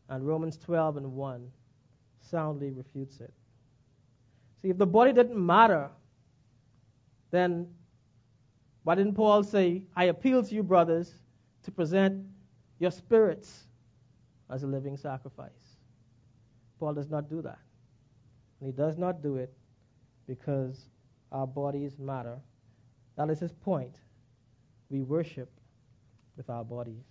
and 0.10 0.26
Romans 0.26 0.58
12 0.58 0.98
and 0.98 1.14
1 1.14 1.52
soundly 2.20 2.72
refutes 2.72 3.20
it. 3.20 3.34
See, 4.62 4.70
if 4.70 4.78
the 4.78 4.88
body 4.88 5.14
didn't 5.14 5.38
matter, 5.38 5.90
then 7.32 7.68
why 8.84 8.96
didn't 8.96 9.16
Paul 9.16 9.44
say, 9.44 9.84
I 9.96 10.06
appeal 10.06 10.44
to 10.44 10.56
you, 10.56 10.64
brothers, 10.64 11.14
to 11.64 11.72
present 11.72 12.26
your 12.80 12.92
spirits 12.92 13.68
as 14.50 14.64
a 14.64 14.68
living 14.68 14.96
sacrifice? 14.98 15.52
Paul 16.80 16.94
does 16.94 17.10
not 17.10 17.30
do 17.30 17.42
that. 17.42 17.60
And 18.60 18.68
he 18.68 18.72
does 18.72 18.98
not 18.98 19.22
do 19.22 19.36
it 19.36 19.54
because 20.26 20.90
our 21.32 21.46
bodies 21.46 22.00
matter. 22.00 22.38
That 23.18 23.30
is 23.30 23.40
his 23.40 23.52
point. 23.52 23.96
We 24.90 25.02
worship 25.02 25.50
with 26.38 26.50
our 26.50 26.64
bodies. 26.64 27.06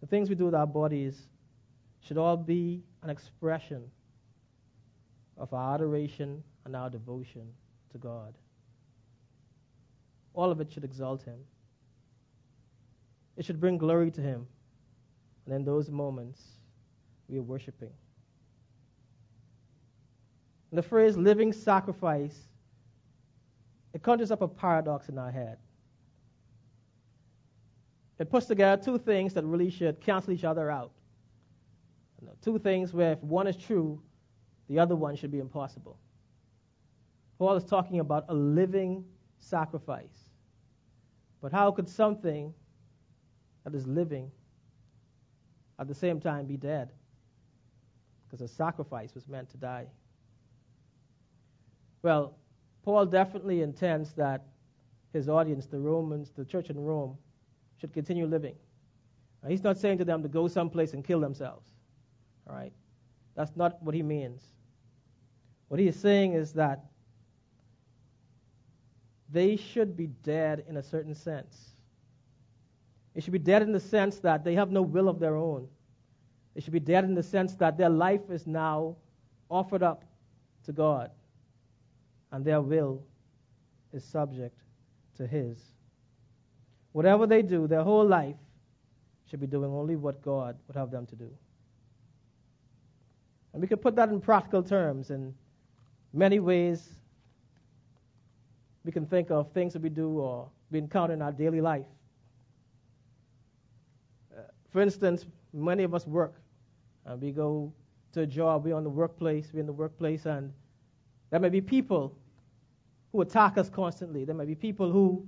The 0.00 0.06
things 0.06 0.28
we 0.28 0.34
do 0.34 0.44
with 0.44 0.54
our 0.54 0.66
bodies 0.66 1.16
should 2.00 2.18
all 2.18 2.36
be 2.36 2.82
an 3.02 3.10
expression 3.10 3.84
of 5.38 5.52
our 5.54 5.74
adoration 5.74 6.42
and 6.64 6.76
our 6.76 6.90
devotion 6.90 7.46
to 7.92 7.98
God. 7.98 8.34
All 10.34 10.50
of 10.50 10.60
it 10.60 10.72
should 10.72 10.84
exalt 10.84 11.22
Him. 11.22 11.38
It 13.36 13.44
should 13.44 13.60
bring 13.60 13.78
glory 13.78 14.10
to 14.10 14.20
Him. 14.20 14.46
And 15.46 15.54
in 15.54 15.64
those 15.64 15.90
moments, 15.90 16.42
we 17.28 17.38
are 17.38 17.42
worshiping. 17.42 17.92
And 20.72 20.78
the 20.78 20.82
phrase 20.82 21.18
living 21.18 21.52
sacrifice, 21.52 22.48
it 23.92 24.02
conjures 24.02 24.30
up 24.30 24.40
a 24.40 24.48
paradox 24.48 25.10
in 25.10 25.18
our 25.18 25.30
head. 25.30 25.58
It 28.18 28.30
puts 28.30 28.46
together 28.46 28.82
two 28.82 28.96
things 28.96 29.34
that 29.34 29.44
really 29.44 29.68
should 29.68 30.00
cancel 30.00 30.32
each 30.32 30.44
other 30.44 30.70
out. 30.70 30.92
You 32.22 32.28
know, 32.28 32.32
two 32.40 32.58
things 32.58 32.94
where 32.94 33.12
if 33.12 33.22
one 33.22 33.46
is 33.46 33.56
true, 33.56 34.00
the 34.70 34.78
other 34.78 34.96
one 34.96 35.14
should 35.14 35.30
be 35.30 35.40
impossible. 35.40 35.98
Paul 37.38 37.54
is 37.56 37.64
talking 37.64 38.00
about 38.00 38.24
a 38.30 38.34
living 38.34 39.04
sacrifice. 39.40 40.30
But 41.42 41.52
how 41.52 41.70
could 41.72 41.86
something 41.86 42.54
that 43.64 43.74
is 43.74 43.86
living 43.86 44.30
at 45.78 45.86
the 45.86 45.94
same 45.94 46.18
time 46.18 46.46
be 46.46 46.56
dead? 46.56 46.92
Because 48.24 48.40
a 48.40 48.48
sacrifice 48.48 49.14
was 49.14 49.28
meant 49.28 49.50
to 49.50 49.58
die. 49.58 49.88
Well, 52.02 52.34
Paul 52.82 53.06
definitely 53.06 53.62
intends 53.62 54.12
that 54.14 54.44
his 55.12 55.28
audience, 55.28 55.66
the 55.66 55.78
Romans, 55.78 56.32
the 56.36 56.44
church 56.44 56.68
in 56.68 56.78
Rome, 56.78 57.16
should 57.80 57.92
continue 57.92 58.26
living. 58.26 58.56
Now, 59.42 59.50
he's 59.50 59.62
not 59.62 59.78
saying 59.78 59.98
to 59.98 60.04
them 60.04 60.22
to 60.22 60.28
go 60.28 60.48
someplace 60.48 60.94
and 60.94 61.04
kill 61.04 61.20
themselves. 61.20 61.68
All 62.48 62.56
right? 62.56 62.72
That's 63.34 63.54
not 63.56 63.82
what 63.82 63.94
he 63.94 64.02
means. 64.02 64.42
What 65.68 65.80
he 65.80 65.86
is 65.88 65.96
saying 65.96 66.34
is 66.34 66.52
that 66.54 66.84
they 69.30 69.56
should 69.56 69.96
be 69.96 70.08
dead 70.08 70.64
in 70.68 70.76
a 70.76 70.82
certain 70.82 71.14
sense. 71.14 71.70
They 73.14 73.20
should 73.20 73.32
be 73.32 73.38
dead 73.38 73.62
in 73.62 73.72
the 73.72 73.80
sense 73.80 74.18
that 74.20 74.44
they 74.44 74.54
have 74.54 74.70
no 74.70 74.82
will 74.82 75.08
of 75.08 75.18
their 75.18 75.36
own. 75.36 75.68
They 76.54 76.60
should 76.60 76.72
be 76.72 76.80
dead 76.80 77.04
in 77.04 77.14
the 77.14 77.22
sense 77.22 77.54
that 77.56 77.78
their 77.78 77.88
life 77.88 78.30
is 78.30 78.46
now 78.46 78.96
offered 79.48 79.82
up 79.82 80.04
to 80.64 80.72
God 80.72 81.10
and 82.32 82.44
their 82.44 82.60
will 82.60 83.02
is 83.92 84.04
subject 84.04 84.58
to 85.16 85.26
His. 85.26 85.58
Whatever 86.92 87.26
they 87.26 87.42
do, 87.42 87.66
their 87.66 87.82
whole 87.82 88.06
life 88.06 88.36
should 89.30 89.40
be 89.40 89.46
doing 89.46 89.70
only 89.70 89.96
what 89.96 90.20
God 90.22 90.56
would 90.66 90.76
have 90.76 90.90
them 90.90 91.06
to 91.06 91.16
do. 91.16 91.30
And 93.52 93.60
we 93.60 93.68
can 93.68 93.78
put 93.78 93.94
that 93.96 94.08
in 94.08 94.20
practical 94.20 94.62
terms 94.62 95.10
in 95.10 95.34
many 96.12 96.40
ways 96.40 96.88
we 98.84 98.92
can 98.92 99.06
think 99.06 99.30
of 99.30 99.50
things 99.52 99.72
that 99.74 99.82
we 99.82 99.88
do 99.88 100.18
or 100.18 100.48
we 100.70 100.78
encounter 100.78 101.14
in 101.14 101.22
our 101.22 101.32
daily 101.32 101.60
life. 101.60 101.86
Uh, 104.36 104.42
for 104.70 104.80
instance, 104.80 105.26
many 105.52 105.84
of 105.84 105.94
us 105.94 106.06
work. 106.06 106.34
and 107.06 107.20
we 107.20 107.30
go 107.30 107.72
to 108.12 108.22
a 108.22 108.26
job, 108.26 108.64
we're 108.64 108.74
on 108.74 108.84
the 108.84 108.90
workplace, 108.90 109.50
we're 109.52 109.60
in 109.60 109.66
the 109.66 109.72
workplace, 109.72 110.26
and 110.26 110.52
there 111.30 111.40
may 111.40 111.48
be 111.48 111.60
people 111.60 112.14
who 113.12 113.20
attack 113.20 113.58
us 113.58 113.68
constantly. 113.68 114.24
There 114.24 114.34
may 114.34 114.46
be 114.46 114.54
people 114.54 114.90
who 114.90 115.26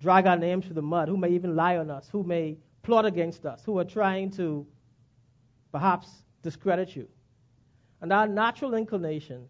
drag 0.00 0.26
our 0.26 0.36
names 0.36 0.66
through 0.66 0.74
the 0.74 0.82
mud, 0.82 1.08
who 1.08 1.16
may 1.16 1.30
even 1.30 1.56
lie 1.56 1.76
on 1.76 1.90
us, 1.90 2.08
who 2.10 2.24
may 2.24 2.58
plot 2.82 3.06
against 3.06 3.46
us, 3.46 3.62
who 3.64 3.78
are 3.78 3.84
trying 3.84 4.30
to 4.32 4.66
perhaps 5.72 6.08
discredit 6.42 6.94
you. 6.96 7.08
And 8.00 8.12
our 8.12 8.26
natural 8.26 8.74
inclination, 8.74 9.48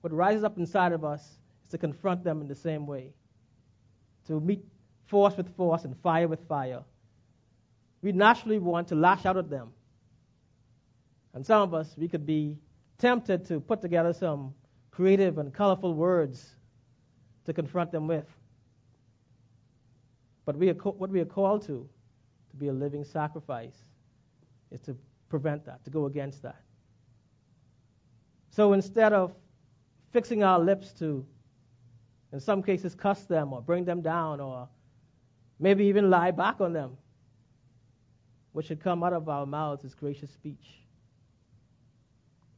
what 0.00 0.12
rises 0.12 0.44
up 0.44 0.58
inside 0.58 0.92
of 0.92 1.04
us, 1.04 1.22
is 1.64 1.70
to 1.70 1.78
confront 1.78 2.24
them 2.24 2.40
in 2.40 2.48
the 2.48 2.54
same 2.54 2.86
way, 2.86 3.12
to 4.26 4.40
meet 4.40 4.64
force 5.06 5.36
with 5.36 5.54
force 5.56 5.84
and 5.84 5.96
fire 5.98 6.28
with 6.28 6.46
fire. 6.46 6.82
We 8.02 8.12
naturally 8.12 8.58
want 8.58 8.88
to 8.88 8.94
lash 8.94 9.26
out 9.26 9.36
at 9.36 9.50
them. 9.50 9.72
And 11.34 11.44
some 11.44 11.62
of 11.62 11.74
us, 11.74 11.94
we 11.96 12.08
could 12.08 12.26
be 12.26 12.56
tempted 12.98 13.46
to 13.46 13.60
put 13.60 13.80
together 13.82 14.12
some 14.12 14.54
creative 15.00 15.38
and 15.38 15.54
colorful 15.54 15.94
words 15.94 16.56
to 17.46 17.54
confront 17.54 17.90
them 17.90 18.06
with. 18.06 18.26
But 20.44 20.56
we 20.56 20.68
what 20.68 21.08
we 21.08 21.20
are 21.20 21.32
called 21.38 21.62
to, 21.62 21.88
to 22.50 22.56
be 22.56 22.68
a 22.68 22.72
living 22.72 23.02
sacrifice, 23.04 23.78
is 24.70 24.82
to 24.82 24.94
prevent 25.30 25.64
that, 25.64 25.82
to 25.84 25.90
go 25.90 26.04
against 26.04 26.42
that. 26.42 26.60
So 28.50 28.74
instead 28.74 29.14
of 29.14 29.32
fixing 30.12 30.42
our 30.42 30.58
lips 30.58 30.92
to 30.98 31.24
in 32.34 32.38
some 32.38 32.62
cases, 32.62 32.94
cuss 32.94 33.24
them 33.24 33.54
or 33.54 33.62
bring 33.62 33.86
them 33.86 34.02
down 34.02 34.38
or 34.38 34.68
maybe 35.58 35.86
even 35.86 36.10
lie 36.10 36.30
back 36.30 36.60
on 36.60 36.74
them. 36.74 36.98
What 38.52 38.66
should 38.66 38.80
come 38.80 39.02
out 39.02 39.14
of 39.14 39.30
our 39.30 39.46
mouths 39.46 39.82
is 39.82 39.94
gracious 39.94 40.30
speech. 40.30 40.84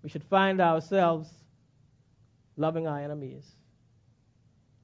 We 0.03 0.09
should 0.09 0.25
find 0.25 0.61
ourselves 0.61 1.42
loving 2.57 2.87
our 2.87 2.99
enemies 2.99 3.57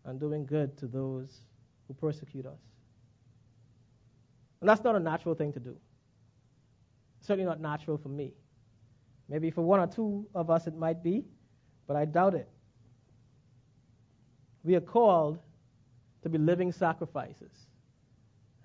and 0.05 0.19
doing 0.19 0.47
good 0.47 0.77
to 0.79 0.87
those 0.87 1.41
who 1.87 1.95
persecute 1.95 2.47
us. 2.47 2.61
And 4.61 4.69
that's 4.69 4.83
not 4.83 4.97
a 4.97 5.01
natural 5.01 5.35
thing 5.35 5.53
to 5.53 5.61
do. 5.61 5.77
Certainly 7.21 7.45
not 7.45 7.61
natural 7.61 7.99
for 7.99 8.09
me. 8.09 8.33
Maybe 9.29 9.51
for 9.51 9.63
one 9.63 9.81
or 9.81 9.87
two 9.87 10.27
of 10.35 10.51
us 10.51 10.67
it 10.67 10.77
might 10.77 11.03
be, 11.03 11.25
but 11.87 11.97
I 11.97 12.05
doubt 12.05 12.35
it. 12.35 12.49
We 14.65 14.75
are 14.75 14.81
called 14.81 15.39
to 16.23 16.29
be 16.29 16.39
living 16.39 16.73
sacrifices. 16.73 17.53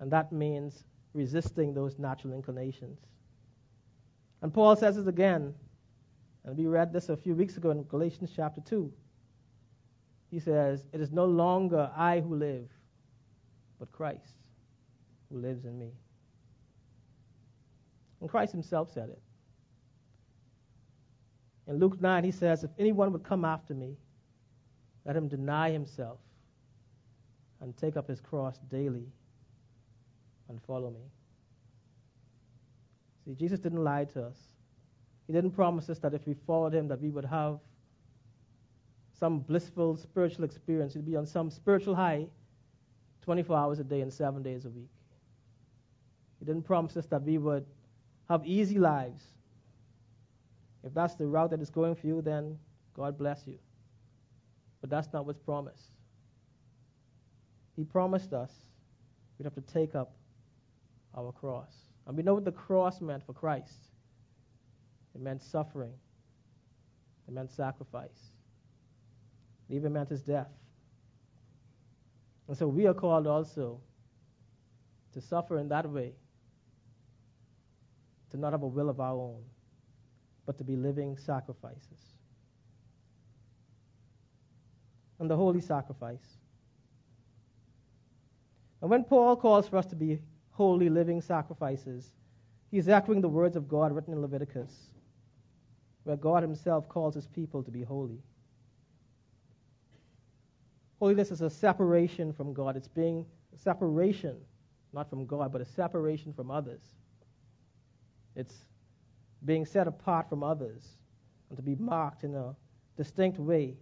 And 0.00 0.10
that 0.10 0.32
means 0.32 0.84
resisting 1.12 1.72
those 1.72 1.98
natural 1.98 2.32
inclinations. 2.34 2.98
And 4.42 4.52
Paul 4.52 4.76
says 4.76 4.96
it 4.96 5.06
again, 5.08 5.54
and 6.44 6.56
we 6.56 6.66
read 6.66 6.92
this 6.92 7.08
a 7.08 7.16
few 7.16 7.34
weeks 7.34 7.56
ago 7.56 7.70
in 7.70 7.84
Galatians 7.84 8.30
chapter 8.34 8.60
2. 8.60 8.92
He 10.30 10.38
says, 10.38 10.84
It 10.92 11.00
is 11.00 11.10
no 11.10 11.24
longer 11.24 11.90
I 11.96 12.20
who 12.20 12.34
live, 12.34 12.68
but 13.78 13.90
Christ 13.92 14.36
who 15.30 15.38
lives 15.38 15.64
in 15.64 15.78
me. 15.78 15.92
And 18.20 18.28
Christ 18.28 18.52
himself 18.52 18.92
said 18.92 19.10
it. 19.10 19.22
In 21.66 21.78
Luke 21.78 22.00
9, 22.00 22.24
he 22.24 22.30
says, 22.30 22.62
If 22.62 22.70
anyone 22.78 23.12
would 23.12 23.24
come 23.24 23.44
after 23.44 23.74
me, 23.74 23.96
let 25.06 25.16
him 25.16 25.28
deny 25.28 25.70
himself 25.70 26.18
and 27.60 27.76
take 27.76 27.96
up 27.96 28.06
his 28.06 28.20
cross 28.20 28.58
daily 28.68 29.06
and 30.48 30.60
follow 30.62 30.90
me. 30.90 31.00
See, 33.24 33.34
Jesus 33.34 33.58
didn't 33.60 33.82
lie 33.82 34.04
to 34.04 34.24
us. 34.24 34.36
He 35.26 35.32
didn't 35.32 35.52
promise 35.52 35.88
us 35.88 35.98
that 36.00 36.14
if 36.14 36.26
we 36.26 36.34
followed 36.46 36.74
him 36.74 36.88
that 36.88 37.00
we 37.00 37.10
would 37.10 37.24
have 37.24 37.58
some 39.18 39.38
blissful 39.40 39.96
spiritual 39.96 40.44
experience. 40.44 40.94
We'd 40.94 41.06
be 41.06 41.16
on 41.16 41.26
some 41.26 41.50
spiritual 41.50 41.94
high 41.94 42.26
24 43.22 43.56
hours 43.56 43.78
a 43.78 43.84
day 43.84 44.00
and 44.00 44.12
7 44.12 44.42
days 44.42 44.64
a 44.64 44.70
week. 44.70 44.90
He 46.38 46.44
didn't 46.44 46.64
promise 46.64 46.96
us 46.96 47.06
that 47.06 47.22
we 47.22 47.38
would 47.38 47.64
have 48.28 48.44
easy 48.44 48.78
lives. 48.78 49.22
If 50.82 50.92
that's 50.92 51.14
the 51.14 51.26
route 51.26 51.50
that 51.50 51.60
is 51.60 51.70
going 51.70 51.94
for 51.94 52.06
you, 52.06 52.20
then 52.20 52.58
God 52.94 53.16
bless 53.16 53.46
you. 53.46 53.58
But 54.80 54.90
that's 54.90 55.10
not 55.12 55.24
what's 55.24 55.38
promised. 55.38 55.92
He 57.76 57.84
promised 57.84 58.34
us 58.34 58.50
we'd 59.38 59.44
have 59.44 59.54
to 59.54 59.62
take 59.62 59.94
up 59.94 60.12
our 61.16 61.32
cross. 61.32 61.72
And 62.06 62.16
we 62.16 62.22
know 62.22 62.34
what 62.34 62.44
the 62.44 62.52
cross 62.52 63.00
meant 63.00 63.24
for 63.24 63.32
Christ 63.32 63.93
it 65.14 65.20
meant 65.20 65.42
suffering, 65.42 65.92
it 67.28 67.34
meant 67.34 67.50
sacrifice, 67.50 68.32
it 69.68 69.74
even 69.76 69.92
meant 69.92 70.08
his 70.08 70.22
death. 70.22 70.50
And 72.48 72.56
so 72.56 72.66
we 72.68 72.86
are 72.86 72.94
called 72.94 73.26
also 73.26 73.80
to 75.12 75.20
suffer 75.20 75.58
in 75.58 75.68
that 75.68 75.88
way, 75.88 76.12
to 78.30 78.36
not 78.36 78.52
have 78.52 78.62
a 78.62 78.66
will 78.66 78.88
of 78.90 79.00
our 79.00 79.14
own, 79.14 79.42
but 80.44 80.58
to 80.58 80.64
be 80.64 80.76
living 80.76 81.16
sacrifices. 81.16 82.14
And 85.20 85.30
the 85.30 85.36
holy 85.36 85.60
sacrifice. 85.60 86.38
And 88.82 88.90
when 88.90 89.04
Paul 89.04 89.36
calls 89.36 89.68
for 89.68 89.78
us 89.78 89.86
to 89.86 89.96
be 89.96 90.18
holy 90.50 90.90
living 90.90 91.22
sacrifices, 91.22 92.12
he's 92.70 92.88
echoing 92.88 93.20
the 93.20 93.28
words 93.28 93.56
of 93.56 93.68
God 93.68 93.92
written 93.92 94.12
in 94.12 94.20
Leviticus, 94.20 94.90
where 96.04 96.16
God 96.16 96.42
himself 96.42 96.88
calls 96.88 97.14
his 97.14 97.26
people 97.26 97.62
to 97.62 97.70
be 97.70 97.82
holy. 97.82 98.22
Holiness 100.98 101.30
is 101.30 101.40
a 101.40 101.50
separation 101.50 102.32
from 102.32 102.54
God. 102.54 102.76
It's 102.76 102.88
being 102.88 103.26
a 103.54 103.58
separation, 103.58 104.36
not 104.92 105.10
from 105.10 105.26
God, 105.26 105.52
but 105.52 105.60
a 105.60 105.64
separation 105.64 106.32
from 106.32 106.50
others. 106.50 106.80
It's 108.36 108.54
being 109.44 109.66
set 109.66 109.86
apart 109.86 110.28
from 110.28 110.42
others 110.42 110.82
and 111.48 111.56
to 111.56 111.62
be 111.62 111.74
marked 111.74 112.24
in 112.24 112.34
a 112.34 112.54
distinct 112.96 113.38
way 113.38 113.76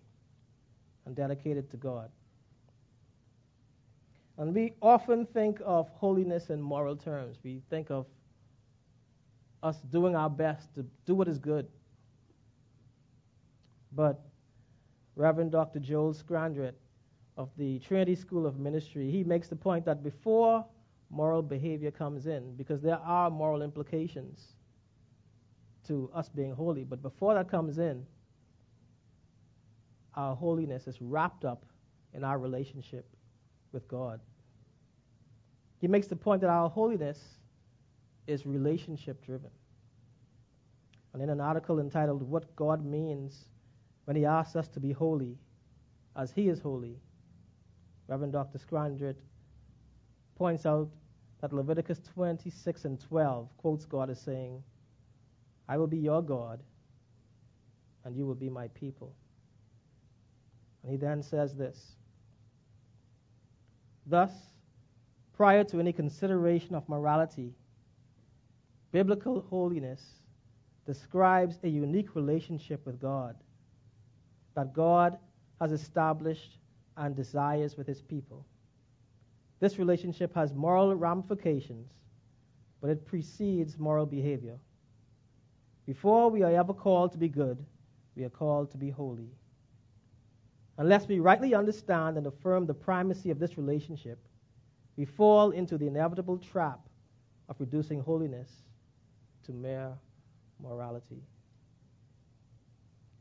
and 1.07 1.15
dedicated 1.15 1.71
to 1.71 1.77
God. 1.77 2.11
And 4.39 4.55
we 4.55 4.73
often 4.81 5.27
think 5.27 5.61
of 5.65 5.89
holiness 5.91 6.51
in 6.51 6.61
moral 6.61 6.97
terms. 6.97 7.37
We 7.45 7.63
think 7.71 7.91
of 7.91 8.07
us 9.63 9.77
doing 9.91 10.17
our 10.17 10.31
best 10.31 10.75
to 10.75 10.85
do 11.07 11.15
what 11.15 11.29
is 11.29 11.39
good. 11.39 11.69
But 13.95 14.21
Reverend 15.17 15.53
Dr. 15.53 15.79
Joel 15.79 16.15
Scandrett 16.15 16.79
of 17.37 17.51
the 17.57 17.79
Trinity 17.81 18.15
School 18.15 18.47
of 18.47 18.59
Ministry, 18.59 19.11
he 19.11 19.25
makes 19.25 19.49
the 19.49 19.57
point 19.57 19.85
that 19.85 20.03
before 20.03 20.65
moral 21.11 21.43
behavior 21.43 21.91
comes 21.91 22.27
in, 22.27 22.55
because 22.57 22.81
there 22.81 22.99
are 22.99 23.31
moral 23.31 23.63
implications 23.63 24.55
to 25.87 26.11
us 26.15 26.29
being 26.29 26.53
holy, 26.53 26.85
but 26.85 27.03
before 27.03 27.35
that 27.35 27.51
comes 27.51 27.79
in, 27.79 28.07
our 30.15 30.35
holiness 30.35 30.87
is 30.87 31.01
wrapped 31.01 31.45
up 31.45 31.65
in 32.15 32.25
our 32.25 32.39
relationship 32.39 33.07
with 33.73 33.87
God. 33.89 34.21
He 35.79 35.89
makes 35.89 36.07
the 36.07 36.17
point 36.17 36.41
that 36.43 36.51
our 36.51 36.69
holiness 36.69 37.19
is 38.27 38.47
relationship 38.47 39.25
driven. 39.25 39.51
And 41.13 41.23
in 41.23 41.29
an 41.29 41.41
article 41.41 41.81
entitled 41.81 42.23
What 42.23 42.55
God 42.57 42.85
Means 42.85 43.47
When 44.05 44.17
He 44.17 44.25
Asks 44.25 44.57
Us 44.57 44.69
to 44.69 44.81
Be 44.81 44.93
Holy 44.93 45.39
as 46.17 46.33
He 46.33 46.49
is 46.49 46.61
Holy, 46.61 46.99
Reverend 48.09 48.33
Dr. 48.33 48.59
Scandrett 48.59 49.19
points 50.37 50.67
out 50.67 50.91
that 51.41 51.53
Leviticus 51.53 52.01
26 52.15 52.85
and 52.85 53.01
12 53.01 53.49
quotes 53.57 53.85
God 53.85 54.11
as 54.11 54.21
saying, 54.21 54.63
I 55.69 55.77
will 55.77 55.87
be 55.87 55.99
your 55.99 56.23
God, 56.23 56.61
and 58.05 58.17
you 58.17 58.27
will 58.27 58.35
be 58.35 58.51
my 58.51 58.69
people. 58.69 59.15
And 60.83 60.91
he 60.91 60.97
then 60.97 61.23
says 61.23 61.55
this 61.55 61.97
Thus, 64.07 64.33
prior 65.33 65.65
to 65.65 65.81
any 65.81 65.93
consideration 65.93 66.75
of 66.75 66.89
morality, 66.89 67.55
biblical 68.91 69.41
holiness 69.49 70.03
describes 70.85 71.59
a 71.63 71.69
unique 71.69 72.15
relationship 72.15 72.85
with 72.85 73.01
God 73.01 73.37
that 74.55 74.73
God 74.73 75.19
has 75.61 75.73
established 75.73 76.59
and 76.97 77.17
desires 77.17 77.77
with 77.77 77.87
his 77.87 78.03
people. 78.03 78.45
This 79.61 79.79
relationship 79.79 80.35
has 80.35 80.53
moral 80.53 80.95
ramifications, 80.95 81.89
but 82.81 82.91
it 82.91 83.07
precedes 83.07 83.79
moral 83.79 84.07
behavior. 84.07 84.59
Before 85.87 86.31
we 86.31 86.43
are 86.43 86.53
ever 86.53 86.75
called 86.75 87.13
to 87.13 87.19
be 87.19 87.29
good, 87.29 87.65
we 88.17 88.25
are 88.25 88.31
called 88.31 88.71
to 88.73 88.77
be 88.77 88.91
holy. 88.91 89.31
Unless 90.79 91.07
we 91.07 91.21
rightly 91.21 91.55
understand 91.55 92.17
and 92.17 92.27
affirm 92.27 92.67
the 92.67 92.75
primacy 92.75 93.31
of 93.31 93.39
this 93.39 93.57
relationship, 93.57 94.19
we 94.97 95.05
fall 95.05 95.51
into 95.51 95.79
the 95.79 95.87
inevitable 95.87 96.39
trap 96.39 96.81
of 97.49 97.57
reducing 97.59 98.01
holiness 98.01 98.51
to 99.45 99.53
mere 99.53 99.93
morality. 100.61 101.23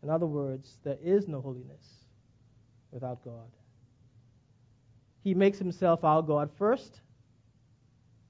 In 0.04 0.10
other 0.10 0.26
words, 0.26 0.78
there 0.84 0.98
is 1.04 1.28
no 1.28 1.42
holiness 1.42 2.06
without 2.92 3.24
God. 3.24 3.50
He 5.24 5.34
makes 5.34 5.60
himself 5.60 6.04
our 6.04 6.22
God 6.22 6.50
first, 6.58 7.02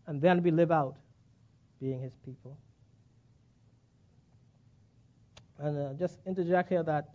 and 0.08 0.22
then 0.22 0.44
we 0.44 0.52
live 0.52 0.72
out 0.72 0.98
being 1.80 2.02
his 2.02 2.14
people. 2.26 2.58
And 5.58 5.78
uh, 5.78 5.94
just 5.94 6.18
interject 6.26 6.70
here 6.70 6.84
that, 6.84 7.12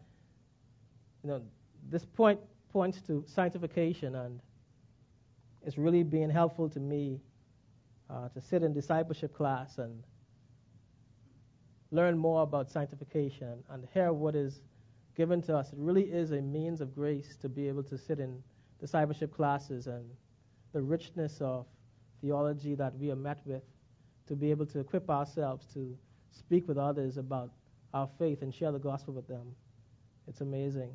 you 1.22 1.28
know, 1.28 1.42
this 1.90 2.04
point 2.04 2.40
points 2.72 3.00
to 3.02 3.24
sanctification, 3.26 4.14
and 4.14 4.40
it's 5.64 5.78
really 5.78 6.02
been 6.02 6.30
helpful 6.30 6.68
to 6.70 6.80
me 6.80 7.20
uh, 8.08 8.28
to 8.30 8.40
sit 8.40 8.62
in 8.62 8.72
discipleship 8.72 9.34
class 9.34 9.78
and 9.78 10.02
learn 11.90 12.18
more 12.18 12.42
about 12.42 12.70
sanctification 12.70 13.62
and 13.70 13.86
hear 13.92 14.12
what 14.12 14.34
is 14.34 14.60
given 15.16 15.40
to 15.42 15.56
us. 15.56 15.72
It 15.72 15.78
really 15.78 16.02
is 16.02 16.32
a 16.32 16.40
means 16.40 16.80
of 16.80 16.94
grace 16.94 17.36
to 17.36 17.48
be 17.48 17.68
able 17.68 17.82
to 17.84 17.96
sit 17.96 18.20
in 18.20 18.42
discipleship 18.80 19.34
classes 19.34 19.86
and 19.86 20.04
the 20.72 20.82
richness 20.82 21.40
of 21.40 21.66
theology 22.20 22.74
that 22.74 22.96
we 22.98 23.10
are 23.10 23.16
met 23.16 23.38
with, 23.44 23.62
to 24.26 24.36
be 24.36 24.50
able 24.50 24.66
to 24.66 24.80
equip 24.80 25.08
ourselves 25.08 25.66
to 25.74 25.96
speak 26.32 26.68
with 26.68 26.76
others 26.76 27.16
about 27.16 27.50
our 27.94 28.08
faith 28.18 28.42
and 28.42 28.52
share 28.54 28.72
the 28.72 28.78
gospel 28.78 29.14
with 29.14 29.26
them. 29.26 29.54
It's 30.28 30.40
amazing. 30.40 30.92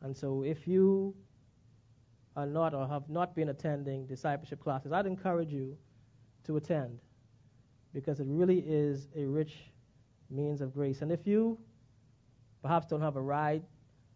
And 0.00 0.16
so 0.16 0.42
if 0.42 0.66
you 0.66 1.14
are 2.34 2.46
not 2.46 2.74
or 2.74 2.88
have 2.88 3.08
not 3.08 3.36
been 3.36 3.50
attending 3.50 4.06
discipleship 4.06 4.60
classes, 4.60 4.90
I'd 4.90 5.06
encourage 5.06 5.52
you 5.52 5.76
to 6.44 6.56
attend 6.56 6.98
because 7.92 8.20
it 8.20 8.26
really 8.28 8.64
is 8.66 9.06
a 9.14 9.24
rich 9.24 9.71
means 10.32 10.60
of 10.60 10.72
grace. 10.72 11.02
And 11.02 11.12
if 11.12 11.26
you 11.26 11.58
perhaps 12.62 12.86
don't 12.86 13.00
have 13.00 13.16
a 13.16 13.20
ride 13.20 13.62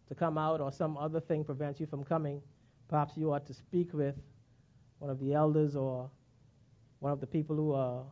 to 0.07 0.15
come 0.15 0.37
out 0.37 0.61
or 0.61 0.71
some 0.71 0.97
other 0.97 1.19
thing 1.19 1.43
prevents 1.43 1.79
you 1.79 1.85
from 1.85 2.03
coming, 2.03 2.41
perhaps 2.87 3.15
you 3.15 3.33
ought 3.33 3.45
to 3.45 3.53
speak 3.53 3.93
with 3.93 4.15
one 4.99 5.11
of 5.11 5.19
the 5.19 5.33
elders 5.33 5.75
or 5.75 6.09
one 6.99 7.11
of 7.11 7.19
the 7.19 7.27
people 7.27 7.55
who 7.55 7.73
are 7.73 8.03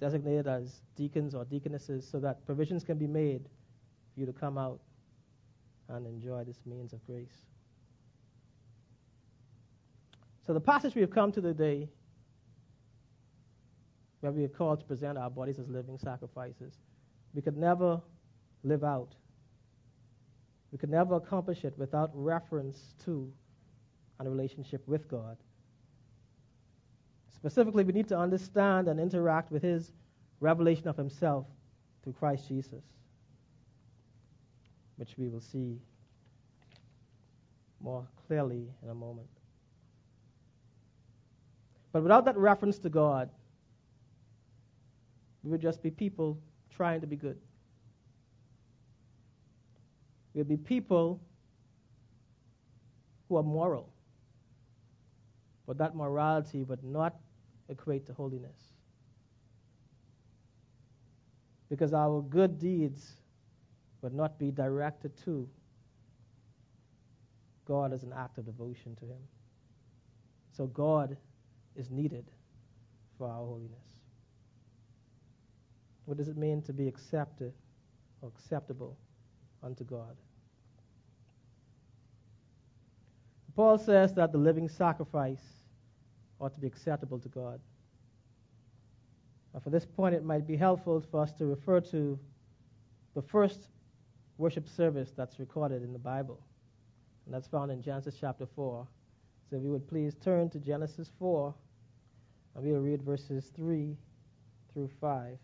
designated 0.00 0.46
as 0.46 0.80
deacons 0.96 1.34
or 1.34 1.44
deaconesses 1.44 2.08
so 2.10 2.18
that 2.18 2.44
provisions 2.46 2.82
can 2.82 2.98
be 2.98 3.06
made 3.06 3.44
for 4.14 4.20
you 4.20 4.26
to 4.26 4.32
come 4.32 4.58
out 4.58 4.80
and 5.88 6.06
enjoy 6.06 6.42
this 6.44 6.60
means 6.66 6.92
of 6.92 7.04
grace. 7.06 7.44
So, 10.46 10.54
the 10.54 10.60
passage 10.60 10.94
we 10.94 11.02
have 11.02 11.10
come 11.10 11.30
to 11.32 11.40
today, 11.40 11.88
where 14.20 14.32
we 14.32 14.44
are 14.44 14.48
called 14.48 14.80
to 14.80 14.86
present 14.86 15.18
our 15.18 15.30
bodies 15.30 15.58
as 15.58 15.68
living 15.68 15.98
sacrifices, 15.98 16.74
we 17.34 17.42
could 17.42 17.56
never 17.56 18.00
live 18.62 18.84
out. 18.84 19.14
We 20.72 20.78
could 20.78 20.90
never 20.90 21.14
accomplish 21.14 21.64
it 21.64 21.74
without 21.76 22.10
reference 22.14 22.94
to 23.04 23.32
and 24.18 24.28
a 24.28 24.30
relationship 24.30 24.86
with 24.86 25.08
God. 25.08 25.36
Specifically, 27.34 27.84
we 27.84 27.92
need 27.92 28.08
to 28.08 28.18
understand 28.18 28.88
and 28.88 29.00
interact 29.00 29.50
with 29.50 29.62
His 29.62 29.92
revelation 30.40 30.88
of 30.88 30.96
Himself 30.96 31.46
through 32.02 32.12
Christ 32.14 32.48
Jesus 32.48 32.82
which 35.00 35.16
we 35.16 35.30
will 35.30 35.40
see 35.40 35.78
more 37.80 38.06
clearly 38.26 38.68
in 38.82 38.90
a 38.90 38.94
moment. 38.94 39.26
But 41.90 42.02
without 42.02 42.26
that 42.26 42.36
reference 42.36 42.78
to 42.80 42.90
God, 42.90 43.30
we 45.42 45.50
would 45.50 45.62
just 45.62 45.82
be 45.82 45.90
people 45.90 46.38
trying 46.80 47.00
to 47.00 47.06
be 47.06 47.16
good. 47.16 47.38
We'll 50.32 50.44
be 50.44 50.56
people 50.56 51.20
who 53.28 53.36
are 53.36 53.42
moral, 53.42 53.92
but 55.66 55.76
that 55.78 55.94
morality 55.94 56.62
would 56.62 56.84
not 56.84 57.16
equate 57.68 58.06
to 58.06 58.12
holiness. 58.12 58.70
because 61.70 61.94
our 61.94 62.20
good 62.20 62.58
deeds 62.58 63.12
would 64.02 64.12
not 64.12 64.38
be 64.38 64.50
directed 64.50 65.16
to 65.24 65.48
God 67.64 67.92
as 67.92 68.02
an 68.02 68.12
act 68.12 68.36
of 68.38 68.44
devotion 68.44 68.96
to 68.96 69.04
Him. 69.04 69.22
So 70.50 70.66
God 70.66 71.16
is 71.76 71.90
needed 71.90 72.24
for 73.16 73.28
our 73.28 73.46
holiness. 73.46 73.89
What 76.10 76.18
does 76.18 76.26
it 76.26 76.36
mean 76.36 76.60
to 76.62 76.72
be 76.72 76.88
accepted 76.88 77.52
or 78.20 78.32
acceptable 78.36 78.96
unto 79.62 79.84
God? 79.84 80.16
Paul 83.54 83.78
says 83.78 84.12
that 84.14 84.32
the 84.32 84.38
living 84.38 84.68
sacrifice 84.68 85.38
ought 86.40 86.52
to 86.52 86.58
be 86.58 86.66
acceptable 86.66 87.20
to 87.20 87.28
God. 87.28 87.60
Now, 89.54 89.60
for 89.60 89.70
this 89.70 89.86
point, 89.86 90.16
it 90.16 90.24
might 90.24 90.48
be 90.48 90.56
helpful 90.56 91.00
for 91.12 91.22
us 91.22 91.32
to 91.34 91.46
refer 91.46 91.80
to 91.92 92.18
the 93.14 93.22
first 93.22 93.68
worship 94.36 94.68
service 94.68 95.12
that's 95.16 95.38
recorded 95.38 95.84
in 95.84 95.92
the 95.92 95.98
Bible, 96.00 96.40
and 97.24 97.32
that's 97.32 97.46
found 97.46 97.70
in 97.70 97.82
Genesis 97.82 98.16
chapter 98.20 98.46
4. 98.56 98.84
So, 99.48 99.56
if 99.58 99.62
you 99.62 99.70
would 99.70 99.86
please 99.86 100.16
turn 100.16 100.50
to 100.50 100.58
Genesis 100.58 101.12
4, 101.20 101.54
and 102.56 102.64
we'll 102.64 102.80
read 102.80 103.00
verses 103.00 103.52
3 103.54 103.96
through 104.72 104.90
5. 105.00 105.38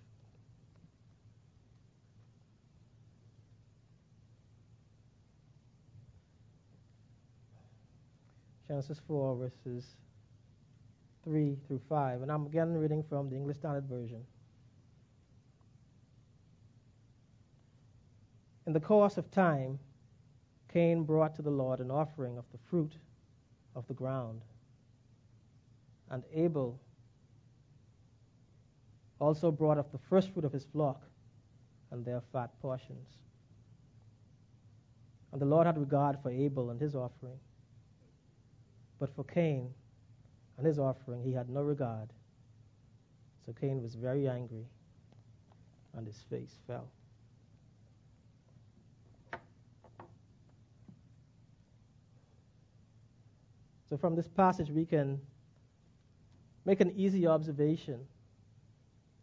Genesis 8.68 9.00
4, 9.06 9.36
verses 9.36 9.84
3 11.24 11.56
through 11.66 11.80
5. 11.88 12.22
And 12.22 12.32
I'm 12.32 12.46
again 12.46 12.74
reading 12.76 13.04
from 13.08 13.28
the 13.28 13.36
English 13.36 13.58
Standard 13.58 13.84
Version. 13.88 14.24
In 18.66 18.72
the 18.72 18.80
course 18.80 19.16
of 19.16 19.30
time, 19.30 19.78
Cain 20.72 21.04
brought 21.04 21.36
to 21.36 21.42
the 21.42 21.50
Lord 21.50 21.78
an 21.78 21.90
offering 21.90 22.36
of 22.36 22.44
the 22.50 22.58
fruit 22.68 22.92
of 23.76 23.86
the 23.86 23.94
ground. 23.94 24.40
And 26.10 26.24
Abel 26.34 26.80
also 29.20 29.52
brought 29.52 29.78
of 29.78 29.90
the 29.92 29.98
first 30.10 30.30
fruit 30.30 30.44
of 30.44 30.52
his 30.52 30.64
flock 30.64 31.02
and 31.92 32.04
their 32.04 32.20
fat 32.32 32.50
portions. 32.60 33.08
And 35.32 35.40
the 35.40 35.46
Lord 35.46 35.66
had 35.66 35.78
regard 35.78 36.18
for 36.20 36.30
Abel 36.30 36.70
and 36.70 36.80
his 36.80 36.96
offering 36.96 37.38
but 38.98 39.14
for 39.14 39.24
Cain 39.24 39.72
and 40.58 40.66
his 40.66 40.78
offering, 40.78 41.22
he 41.22 41.32
had 41.32 41.48
no 41.48 41.62
regard. 41.62 42.08
So 43.44 43.52
Cain 43.52 43.82
was 43.82 43.94
very 43.94 44.28
angry, 44.28 44.66
and 45.94 46.06
his 46.06 46.24
face 46.30 46.58
fell. 46.66 46.88
So, 53.88 53.96
from 53.96 54.16
this 54.16 54.26
passage, 54.26 54.70
we 54.70 54.84
can 54.84 55.20
make 56.64 56.80
an 56.80 56.92
easy 56.96 57.26
observation 57.26 58.00